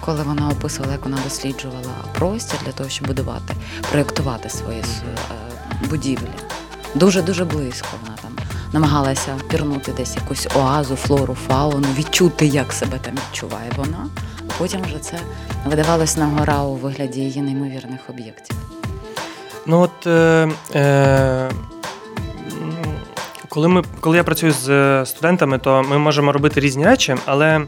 [0.00, 3.54] коли вона описувала, як вона досліджувала простір для того, щоб будувати,
[3.90, 4.84] проєктувати свої е,
[5.90, 6.30] будівлі.
[6.94, 8.36] Дуже дуже близько вона там
[8.72, 14.06] намагалася пірнути десь якусь оазу, флору, фауну, відчути, як себе там відчуває вона.
[14.48, 15.18] А потім вже це
[15.66, 18.56] видавалось на гора у вигляді її неймовірних об'єктів.
[19.66, 21.50] Ну от е, е,
[23.56, 27.60] коли, ми, коли я працюю з е, студентами, то ми можемо робити різні речі, але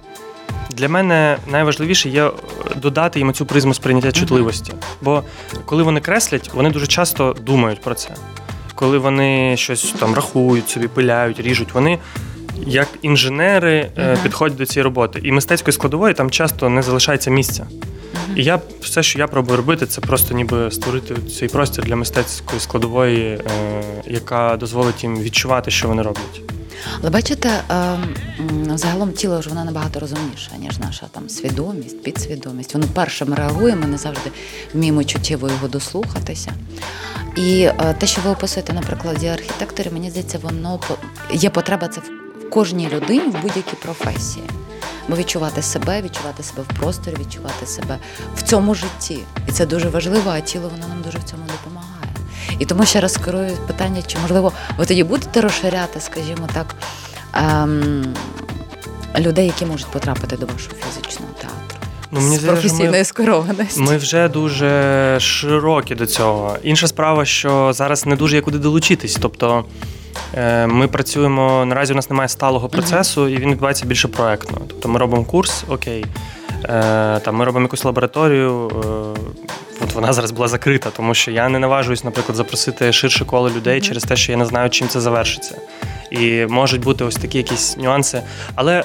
[0.71, 2.33] для мене найважливіше є е,
[2.77, 4.73] додати їм цю призму сприйняття чутливості.
[5.03, 5.23] Бо
[5.65, 8.11] коли вони креслять, вони дуже часто думають про це.
[8.75, 11.99] Коли вони щось там рахують собі, пиляють, ріжуть, вони.
[12.67, 14.17] Як інженери Мгм.
[14.23, 17.67] підходять до цієї роботи, і мистецької складової там часто не залишається місця.
[18.37, 22.61] І я все, що я пробую робити, це просто ніби створити цей простір для мистецької
[22.61, 23.41] складової, е,
[24.07, 26.41] яка дозволить їм відчувати, що вони роблять.
[27.01, 27.99] Але бачите, е,
[28.75, 32.75] загалом тіло ж воно набагато розумніше, ніж наша там свідомість, підсвідомість.
[32.75, 34.31] Воно першим реагує, ми не завжди
[34.75, 36.53] вміємо чуттєво його дослухатися.
[37.37, 40.81] І е, те, що ви описуєте на прикладі архітекторів, мені здається, воно
[41.33, 44.45] є потреба це в кожній людині в будь-якій професії.
[45.09, 47.99] Бо відчувати себе, відчувати себе в просторі, відчувати себе
[48.37, 49.19] в цьому житті.
[49.49, 52.13] І це дуже важливо, а тіло воно нам дуже в цьому допомагає.
[52.59, 56.75] І тому ще раз керую питання, чи можливо ви тоді будете розширяти, скажімо так,
[57.35, 58.15] ем,
[59.19, 61.59] людей, які можуть потрапити до вашого фізичного театру
[62.11, 63.81] Ну, мені з професійної скерованості.
[63.81, 66.57] ми вже дуже широкі до цього.
[66.63, 69.19] Інша справа, що зараз не дуже є куди долучитись.
[69.21, 69.65] Тобто
[70.67, 74.59] ми працюємо, наразі у нас немає сталого процесу, і він відбувається більше проектно.
[74.69, 76.05] Тобто ми робимо курс, окей.
[76.65, 78.71] Е, там ми робимо якусь лабораторію.
[79.17, 79.21] Е,
[79.81, 83.81] От вона зараз була закрита, тому що я не наважуюсь, наприклад, запросити ширше коло людей
[83.81, 85.61] через те, що я не знаю, чим це завершиться.
[86.11, 88.23] І можуть бути ось такі якісь нюанси.
[88.55, 88.85] Але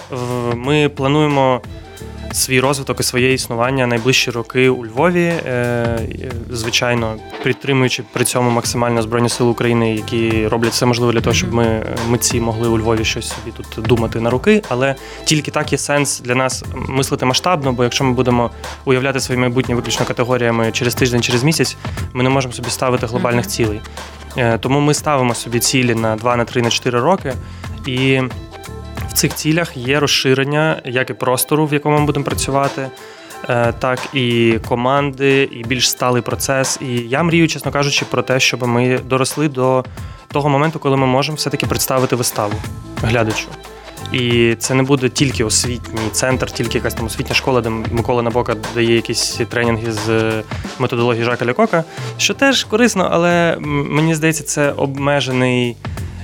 [0.55, 1.61] ми плануємо
[2.31, 5.33] свій розвиток і своє існування найближчі роки у Львові,
[6.49, 11.53] звичайно, підтримуючи при цьому максимально Збройні Сили України, які роблять все можливе для того, щоб
[11.53, 14.61] ми митці могли у Львові щось собі тут думати на руки.
[14.69, 18.51] Але тільки так є сенс для нас мислити масштабно, бо якщо ми будемо
[18.85, 21.77] уявляти своє майбутнє виключно категоріями через тиждень, через місяць,
[22.13, 23.81] ми не можемо собі ставити глобальних цілей.
[24.59, 27.33] Тому ми ставимо собі цілі на 2, на 3, на 4 роки.
[27.87, 28.21] І
[29.13, 32.89] цих цілях є розширення як і простору, в якому ми будемо працювати,
[33.49, 36.79] е, так і команди, і більш сталий процес.
[36.81, 39.85] І я мрію, чесно кажучи, про те, щоб ми доросли до
[40.27, 42.53] того моменту, коли ми можемо все-таки представити виставу
[43.01, 43.47] глядачу.
[44.11, 48.55] І це не буде тільки освітній центр, тільки якась там освітня школа, де Микола Набока
[48.75, 50.31] дає якісь тренінги з
[50.79, 51.83] методології Жака Лекока,
[52.17, 55.75] що теж корисно, але мені здається, це обмежений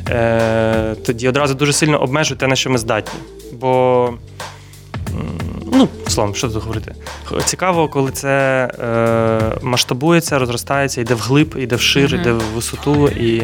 [0.10, 3.20] е, тоді одразу дуже сильно обмежує те, на що ми здатні.
[3.54, 4.14] Бо,
[5.72, 6.96] ну, словом, що тут говорити?
[7.46, 13.08] Цікаво, коли це е, масштабується, розростається, йде вглиб, йде вшир, йде в висоту.
[13.08, 13.44] І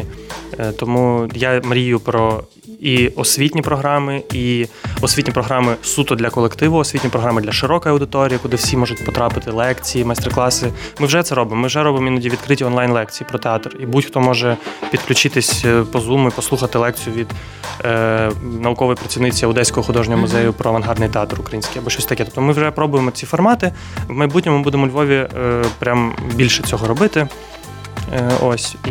[0.58, 2.42] е, тому я мрію про
[2.80, 4.66] і освітні програми, і
[5.00, 10.04] освітні програми суто для колективу, освітні програми для широкої аудиторії, куди всі можуть потрапити, лекції,
[10.04, 10.72] майстер-класи.
[11.00, 11.60] Ми вже це робимо.
[11.60, 13.76] Ми вже робимо іноді відкриті онлайн-лекції про театр.
[13.80, 14.56] І будь-хто може
[14.90, 17.26] підключитись е, по Zoom і послухати лекцію від
[17.84, 22.24] е, наукової працівниці Одеського художнього музею про авангардний театр український або щось таке.
[22.24, 23.72] Тобто ми вже пробуємо ці формати.
[24.08, 27.28] В майбутньому будемо у Львові е, прям більше цього робити.
[28.12, 28.90] Е, ось і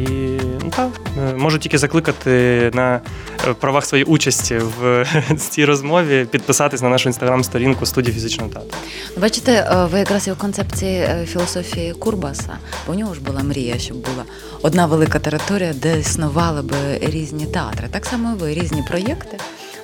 [0.64, 3.02] ну так е, можу тільки закликати на
[3.48, 5.06] е, правах своєї участі в
[5.38, 8.72] цій розмові підписатись на нашу інстаграм-сторінку студії фізичного театру.
[9.18, 14.24] Бачите, ви якраз і в концепції філософії Курбаса, у нього ж була мрія, щоб була
[14.62, 17.88] одна велика територія, де існували би різні театри.
[17.92, 19.38] Так само і ви різні проєкти.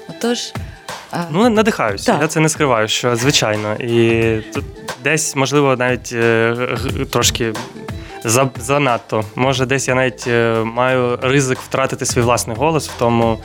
[0.10, 0.54] Отож.
[1.32, 2.18] Ну, надихаюся.
[2.22, 3.74] Я це не скриваю, що звичайно.
[3.74, 4.64] І тут
[5.04, 6.16] десь, можливо, навіть
[7.10, 7.54] трошки
[8.58, 9.24] занадто.
[9.36, 13.38] Може, десь я навіть е, маю ризик втратити свій власний голос в тому,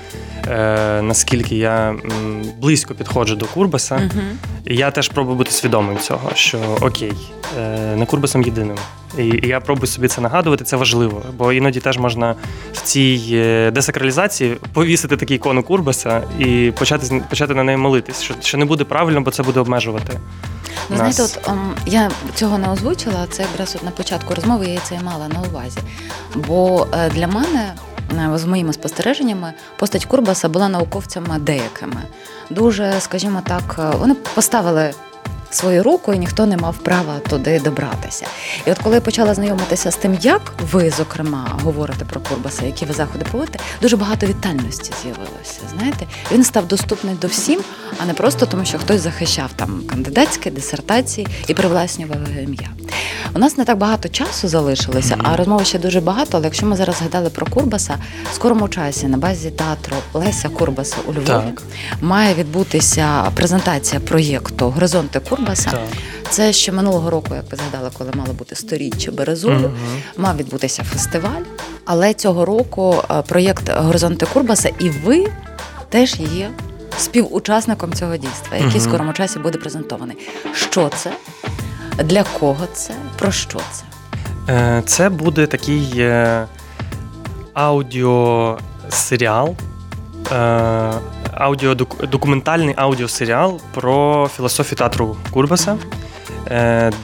[0.47, 1.95] е, наскільки я
[2.61, 3.95] близько підходжу до Курбаса.
[3.97, 4.11] uh
[4.65, 7.13] І я теж пробую бути свідомим цього, що окей,
[7.61, 8.77] е, не Курбасом єдиним.
[9.19, 12.35] І я пробую собі це нагадувати, це важливо, бо іноді теж можна
[12.73, 18.35] в цій е, десакралізації повісити такий ікону Курбаса і почати почати на неї молитись, що,
[18.41, 20.21] що не буде правильно, бо це буде обмежувати.
[20.91, 24.81] Ну, знаєте, от um, я цього не озвучила, це якраз от на початку розмови я
[24.81, 25.79] це і мала на увазі.
[26.35, 27.75] Бо е, для мене,
[28.35, 32.03] з моїми спостереженнями, постать Курбаса була науковцями деякими.
[32.51, 34.95] Дуже, скажімо так, вони поставили
[35.51, 38.27] свою руку, і ніхто не мав права туди добратися.
[38.67, 42.85] І от коли я почала знайомитися з тим, як ви, зокрема, говорите про Курбаса, які
[42.85, 45.61] ви заходи проводите, дуже багато вітальності з'явилося.
[45.77, 47.61] Знаєте, він став доступний до всім,
[48.03, 52.69] а не просто тому, що хтось захищав там кандидатські дисертації і привласнював ім'я.
[53.35, 56.31] У нас не так багато часу залишилося, а розмови ще дуже багато.
[56.33, 57.97] Але якщо ми зараз згадали про Курбаса,
[58.33, 61.63] в скорому часі на базі театру Леся Курбаса у Львові так.
[62.01, 65.46] має відбутися презентація проєкту Горизонти Курбаса.
[65.55, 65.81] Так.
[66.31, 69.73] Це ще минулого року, як ви згадали, коли мало бути сторіччя Березулю, угу.
[70.17, 71.43] мав відбутися фестиваль.
[71.85, 75.27] Але цього року е, проєкт Горизонти Курбаса, і ви
[75.89, 76.51] теж є
[76.99, 78.79] співучасником цього дійства, який угу.
[78.79, 80.17] в скорому часі буде презентований.
[80.55, 81.13] Що це?
[82.05, 82.95] Для кого це?
[83.19, 83.85] Про що це?
[84.49, 86.47] Е, це буде такий е,
[87.55, 89.55] аудіосеріал,
[91.37, 91.75] е, аудіо,
[92.13, 95.79] документальний аудіосеріал про філософію театру Курбаса,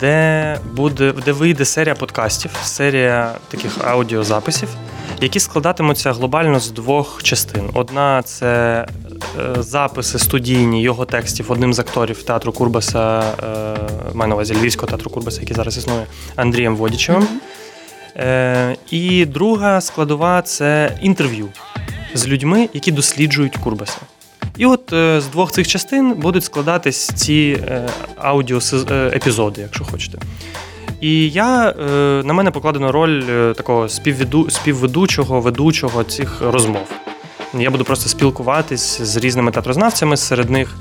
[0.01, 4.69] де буде, де вийде серія подкастів, серія таких аудіозаписів,
[5.21, 7.71] які складатимуться глобально з двох частин.
[7.75, 8.87] Одна це
[9.41, 13.77] Е, записи студійні його текстів одним з акторів театру Курбаса, е,
[14.15, 17.29] маю на увазі Львівського театру Курбаса, який зараз існує, Андрієм Водічевим.
[18.91, 21.49] І друга складова це інтерв'ю
[22.15, 23.99] з людьми, які досліджують Курбаса.
[24.59, 27.59] І от з двох цих частин будуть складатись ці
[28.17, 30.19] аудіоепізоди, якщо хочете.
[31.01, 31.73] І я
[32.25, 33.23] на мене покладено роль
[33.55, 33.89] такого
[34.49, 36.87] співведучого, ведучого цих розмов.
[37.59, 40.17] Я буду просто спілкуватись з різними театрознавцями.
[40.17, 40.77] Серед них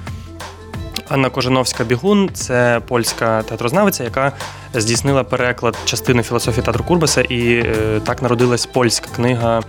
[1.12, 4.32] Анна Кожановська Бігун це польська театрознавиця, яка
[4.74, 9.62] здійснила переклад частини філософії театру Курбаса, і е, так народилась польська книга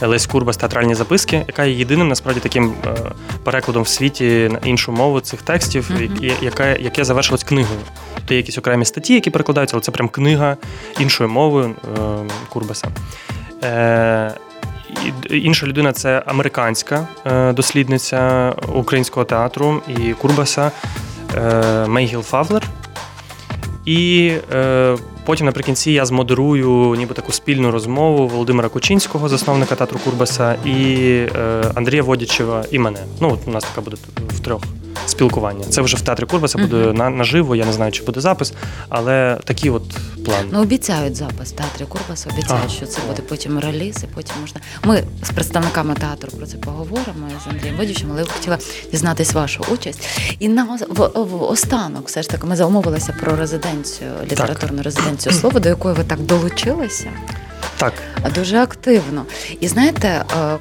[0.00, 2.94] Лесь Курбас Театральні записки, яка є єдиним насправді таким е,
[3.44, 6.44] перекладом в світі на іншу мову цих текстів, mm-hmm.
[6.44, 7.80] яке яке завершилось книгою.
[8.14, 10.56] Тобто є якісь окремі статті, які перекладаються, але це прям книга
[10.98, 12.00] іншою мовою е,
[12.48, 12.88] Курбаса.
[15.30, 20.70] Інша людина це американська е, дослідниця українського театру і Курбаса.
[21.36, 22.62] е, Мейгіл Фавлер.
[23.84, 30.54] І е, потім наприкінці я змодерую ніби таку спільну розмову Володимира Кучинського, засновника театру Курбаса,
[30.64, 30.72] і
[31.36, 32.98] е, Андрія Водічева, і мене.
[33.20, 33.96] Ну, от у нас така буде
[34.28, 34.62] втрьох
[35.06, 35.64] спілкування.
[35.70, 36.96] Це вже в театрі Курбаса буде Мгм.
[36.96, 38.52] на, наживо, я не знаю, чи буде запис,
[38.88, 39.82] але такий от
[40.24, 40.44] план.
[40.52, 42.68] Ну, обіцяють запис в театрі Курбас, обіцяють, А.
[42.68, 44.60] що це буде потім реліз, і потім можна.
[44.84, 48.58] Ми з представниками театру про це поговоримо з Андрієм Водічем, але я хотіла
[48.92, 50.08] дізнатись вашу участь.
[50.38, 55.09] І на ос- в, в останок, все ж таки, ми замовилися про резиденцію, літературну резиденцію
[55.18, 57.10] слова, до якої ви так долучилися.
[57.76, 57.92] Так,
[58.34, 59.24] дуже активно.
[59.60, 60.56] І знаєте, е,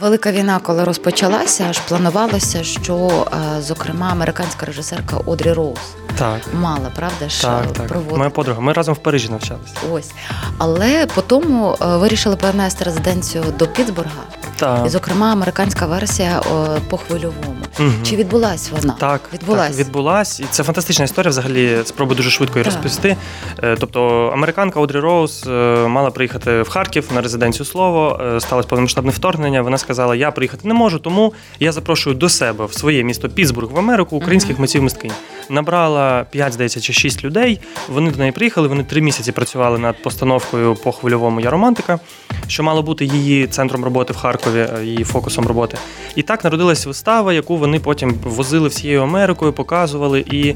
[0.00, 3.26] велика війна, коли розпочалася, аж планувалося, що,
[3.58, 5.78] е, зокрема, американська режисерка Одрі Роуз
[6.18, 6.40] так.
[6.54, 7.86] мала, правда ж, Так, так.
[7.86, 8.16] проводити.
[8.16, 8.60] Моя подруга.
[8.60, 9.74] Ми разом в Парижі навчалися.
[9.92, 10.10] Ось.
[10.58, 14.22] Але потім е, вирішили перенести резиденцію до Пітсбурга.
[14.56, 14.86] Так.
[14.86, 16.40] І, зокрема, американська версія
[16.88, 17.49] по хвильовому.
[17.78, 17.94] Мгм.
[18.02, 18.94] Чи відбулась вона?
[19.00, 19.68] Так, відбулась.
[19.76, 20.40] так, відбулась.
[20.40, 21.30] І це фантастична історія.
[21.30, 23.16] Взагалі, спробую дуже швидко її розповісти.
[23.62, 25.50] Е, Тобто, американка Одрі Роуз е,
[25.88, 28.20] мала приїхати в Харків на резиденцію слово.
[28.36, 29.62] е, Сталося повномасштабне вторгнення.
[29.62, 33.72] Вона сказала: Я приїхати не можу, тому я запрошую до себе в своє місто Пітсбург
[33.72, 34.60] в Америку українських угу.
[34.60, 35.12] митців мисткинь.
[35.50, 37.60] Набрала 5, здається, чи 6 людей.
[37.88, 38.68] Вони до неї приїхали.
[38.68, 41.98] Вони три місяці працювали над постановкою по хвильовому Я романтика,
[42.46, 45.78] що мало бути її центром роботи в Харкові, е, її фокусом роботи.
[46.16, 50.54] І так народилась вистава, яку вони потім возили всією Америкою, показували і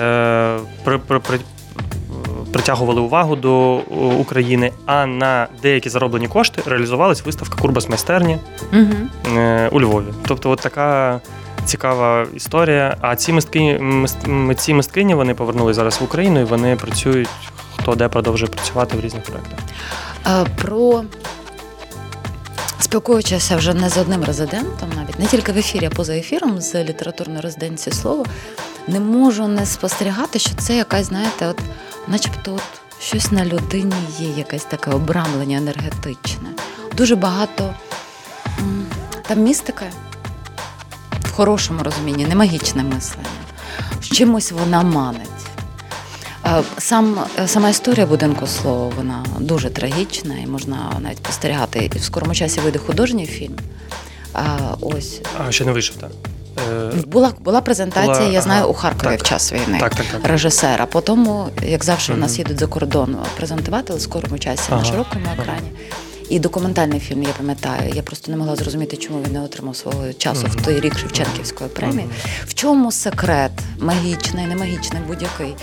[0.00, 1.38] е, при, при, при,
[2.52, 4.72] притягували увагу до е, України.
[4.86, 8.38] А на деякі зароблені кошти реалізувалась виставка Курбас майстерні
[8.72, 9.36] Угу.
[9.38, 10.06] е, у Львові.
[10.26, 11.20] Тобто, от така.
[11.64, 12.96] Цікава історія.
[13.00, 17.28] А ці мистки, мист- митці мисткині вони повернулись зараз в Україну і вони працюють
[17.76, 19.58] хто де продовжує працювати в різних проєктах.
[20.26, 21.04] Е, Про
[22.80, 26.84] спілкуючися вже не з одним резидентом, навіть не тільки в ефірі, а поза ефіром з
[26.84, 28.24] літературної резиденції слово,
[28.88, 31.58] не можу не спостерігати, що це якась, знаєте, от,
[32.08, 32.62] начебто от
[33.00, 36.48] щось на людині є, якесь таке обрамлення енергетичне.
[36.96, 37.74] Дуже багато
[39.28, 39.84] там містика
[41.32, 43.28] в хорошому розумінні, не магічне мислення.
[44.00, 45.28] Чимось вона манить.
[46.46, 51.90] Е, Сам, е, сама історія будинку слова вона дуже трагічна, і можна навіть спостерігати.
[51.94, 53.56] І в скорому часі вийде художній фільм.
[54.34, 54.44] А,
[54.80, 56.10] ось А ще не вийшов, так.
[56.72, 59.20] Е, була, була презентація, Була, я знаю, ага, у Харкові так.
[59.20, 59.78] в час війни.
[59.80, 60.20] так, так, так.
[60.24, 60.86] Режисера.
[60.86, 61.28] Потім,
[61.62, 65.26] як завжди, у нас їдуть за кордон презентувати, але в скорому часі Ага, на широкому
[65.38, 65.58] ага.
[66.32, 67.92] І документальний фільм, я пам'ятаю.
[67.94, 71.70] Я просто не могла зрозуміти, чому він не отримав свого часу в той рік Шевченківської
[71.70, 72.08] премії.
[72.46, 75.54] В чому секрет магічний, не магічний, будь-який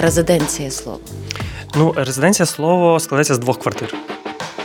[0.00, 0.98] резиденції слова?
[1.74, 3.94] Ну, резиденція слово складається з двох квартир.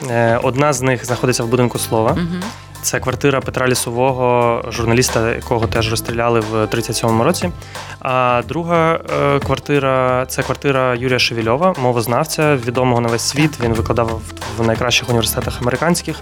[0.09, 2.11] Е, Одна з них знаходиться в будинку слова.
[2.11, 2.43] Угу.
[2.81, 7.51] Це квартира Петра Лісового, журналіста, якого теж розстріляли в 37-му році.
[7.99, 13.59] А друга е, квартира це квартира Юрія Шевільова, мовознавця, відомого на весь світ.
[13.63, 14.21] Він викладав
[14.57, 16.19] в найкращих університетах американських,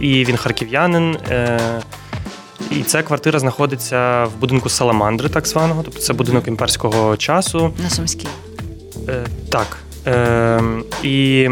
[0.00, 1.16] і він харків'янин.
[1.30, 1.60] Е,
[2.70, 7.72] І ця квартира знаходиться в будинку Саламандри, так званого, тобто це будинок імперського часу.
[7.82, 8.28] На Сумській.
[9.08, 9.78] Е, так.
[10.06, 10.60] Е,
[11.02, 11.48] і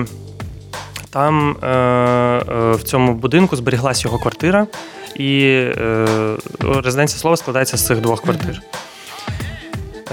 [1.15, 4.67] там е, е, в цьому будинку зберіглась його квартира,
[5.15, 6.07] і е,
[6.61, 8.63] резиденція слова складається з цих двох квартир.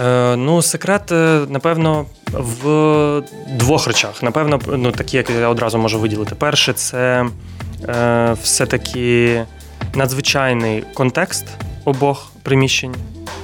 [0.03, 4.23] Е, ну, секрет, е, напевно, в двох речах.
[4.23, 6.35] Напевно, ну, такі, як я одразу можу виділити.
[6.35, 7.25] Перше, це
[7.89, 9.43] е, все-таки
[9.95, 11.45] надзвичайний контекст
[11.85, 12.95] обох приміщень.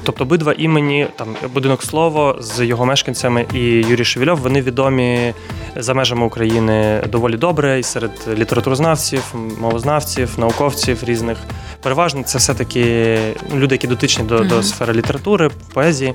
[0.03, 5.33] Тобто обидва імені, там будинок слово з його мешканцями і Юрій Шевільов, вони відомі
[5.75, 11.37] за межами України доволі добре і серед літературознавців, мовознавців, науковців різних.
[11.83, 13.17] Переважно це все-таки
[13.55, 16.13] люди, які дотичні до, до сфери літератури, поезії.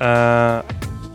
[0.00, 0.62] Е,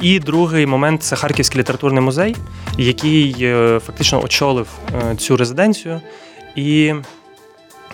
[0.01, 2.35] і другий момент це Харківський літературний музей,
[2.77, 4.67] який е, фактично очолив
[5.11, 6.01] е, цю резиденцію.
[6.55, 6.93] І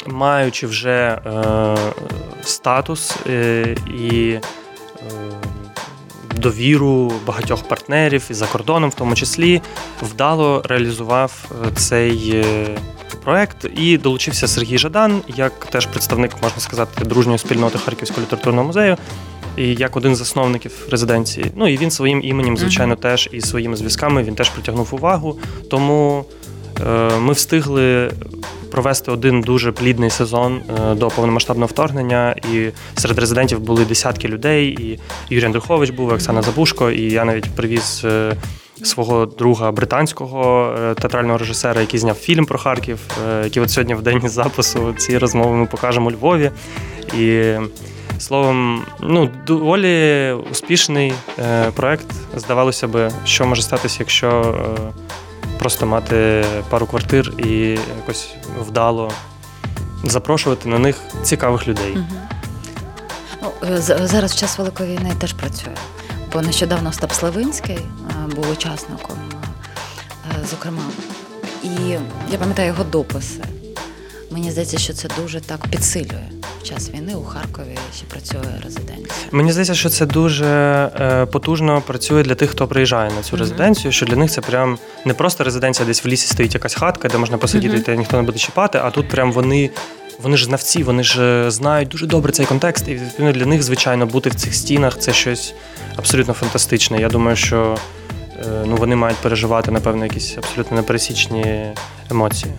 [0.08, 1.78] маючи вже е,
[2.43, 4.39] статус е, і
[6.38, 9.62] довіру багатьох партнерів і за кордоном, в тому числі,
[10.02, 12.68] вдало реалізував е, цей е,
[13.24, 18.98] проект і долучився Сергій Жадан, як теж представник, можна сказати, дружньої спільноти Харківського літературного музею.
[19.58, 21.52] І як один з засновників резиденції.
[21.56, 25.40] Ну і він своїм іменем, звичайно, теж і своїми зв'язками він теж притягнув увагу.
[25.70, 26.26] Тому
[26.88, 28.12] е, ми встигли
[28.72, 30.61] провести один дуже плідний сезон
[30.91, 32.36] е, до повномасштабного вторгнення.
[32.53, 34.68] І серед резидентів були десятки людей.
[34.68, 34.99] І
[35.30, 38.01] Юрій Андрухович був, і Оксана Забушко, і я навіть привіз.
[38.05, 38.34] е,
[38.84, 42.99] Свого друга британського е, театрального режисера, який зняв фільм про Харків,
[43.43, 46.51] який от сьогодні в день запису цієї розмови ми покажемо у Львові.
[47.20, 47.53] І
[48.20, 51.13] Словом, ну доволі успішний
[51.74, 52.05] проект.
[52.36, 54.55] Здавалося би, що може статися, якщо
[55.60, 59.12] просто мати пару квартир і якось вдало
[60.03, 61.97] запрошувати на них цікавих людей.
[63.41, 65.76] Ну, е, зараз в час Великої війни теж працює.
[66.34, 69.18] Бо нещодавно Остап Славинський е, був учасником,
[70.32, 70.84] е, зокрема.
[71.64, 71.70] І
[72.32, 73.43] я пам'ятаю його дописи.
[74.38, 76.30] Мені здається, що це дуже так підсилює.
[76.62, 79.28] В час війни у Харкові ще працює резиденція.
[79.32, 83.40] Мені здається, що це дуже е, потужно працює для тих, хто приїжджає на цю Мгм.
[83.40, 83.92] резиденцію.
[83.92, 87.18] Що для них це прям не просто резиденція, десь в лісі стоїть якась хатка, де
[87.18, 88.80] можна посидіти, і тебе ніхто не буде чіпати.
[88.84, 89.70] А тут прям вони.
[90.22, 93.64] Вони ж знавці, вони ж е, знають дуже добре цей контекст, і відповідно для них,
[93.64, 95.54] звичайно, бути в цих стінах це щось
[95.96, 97.02] абсолютно фантастичне.
[97.02, 97.78] Я думаю, що
[98.40, 101.66] е, ну, вони мають переживати, напевно, якісь абсолютно непересічні
[102.12, 102.54] емоції.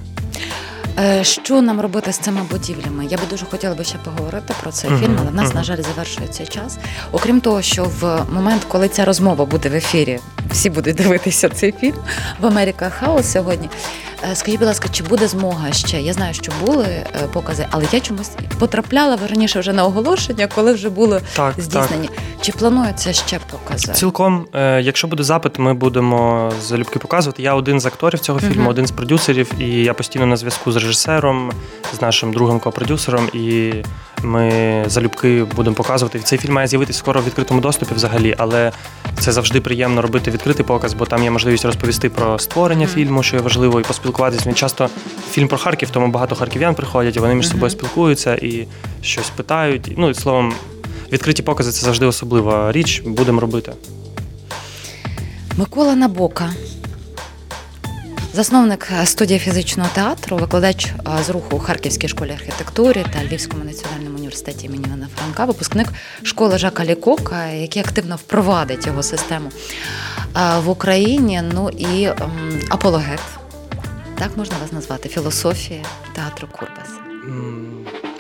[0.99, 3.07] Е, Що нам робити з цими будівлями?
[3.11, 5.83] Я би дуже хотіла би ще поговорити про цей фільм, але в нас, на жаль,
[5.83, 6.79] завершується час.
[7.13, 10.19] Окрім того, що в момент, коли ця розмова буде в ефірі,
[10.51, 11.95] всі будуть дивитися цей фільм
[12.41, 13.69] в Америка Хаус сьогодні.
[14.33, 16.01] Е, Скажіть, будь ласка, чи буде змога ще?
[16.01, 20.73] Я знаю, що були е, покази, але я чомусь потрапляла верніше вже на оголошення, коли
[20.73, 21.65] вже були Так, так.
[21.65, 22.11] здійснені.
[22.41, 23.93] Чи плануються ще покази?
[23.93, 24.47] Цілком,
[24.81, 27.43] якщо буде запит, ми будемо залюбки показувати.
[27.43, 28.67] Я один з акторів цього фільму, Мгм.
[28.67, 31.53] один з продюсерів, і я постійно на зв'язку з режисером,
[31.99, 33.73] з нашим другим копродюсером, і
[34.23, 36.19] ми залюбки будемо показувати.
[36.21, 38.73] Цей фільм має з'явитися скоро в відкритому доступі взагалі, але
[39.21, 42.95] це завжди приємно робити відкритий показ, бо там є можливість розповісти про створення Мгм.
[42.95, 44.43] фільму, що є важливо, і поспілкуватися.
[44.47, 44.89] Він часто
[45.31, 47.53] фільм про Харків, тому багато харків'ян приходять, і вони між Мгм.
[47.55, 48.67] собою спілкуються і
[49.03, 49.93] щось питають.
[49.97, 50.53] Ну і словом.
[51.13, 53.03] Відкриті покази це завжди особлива річ.
[53.07, 53.73] Будемо робити.
[55.57, 56.51] Микола Набока.
[58.39, 63.65] Засновник е, студії фізичного театру, викладач е, з руху у Харківській школі архітектури та Львівському
[63.65, 65.89] національному університеті імені Івана Франка, випускник
[66.23, 69.51] школи Жака Лікока, який активно впровадить його систему
[70.37, 71.43] е, в Україні.
[71.55, 73.21] Ну і ем, апологет,
[74.19, 75.85] так можна вас назвати, філософія
[76.15, 76.89] театру Курбас.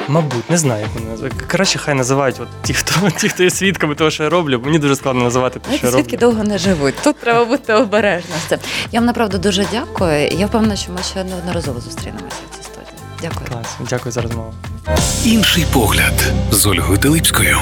[0.08, 1.34] Мабуть, не знаю, як вони називають.
[1.46, 4.60] Краще хай називають от ті, хто ті, хто є свідками того, що я роблю.
[4.64, 6.02] Мені дуже складно називати те, що я роблю.
[6.04, 6.94] свідки довго не живуть.
[7.04, 8.38] Тут треба бути обережним.
[8.46, 8.58] з цим.
[8.92, 10.28] Я вам направду дуже дякую.
[10.28, 12.98] Я впевнена, що ми ще неодноразово зустрінемося в цій студії.
[13.22, 13.46] Дякую.
[13.50, 14.54] Клас, дякую за розмову.
[15.24, 17.58] Інший погляд з Ольгою Телипською.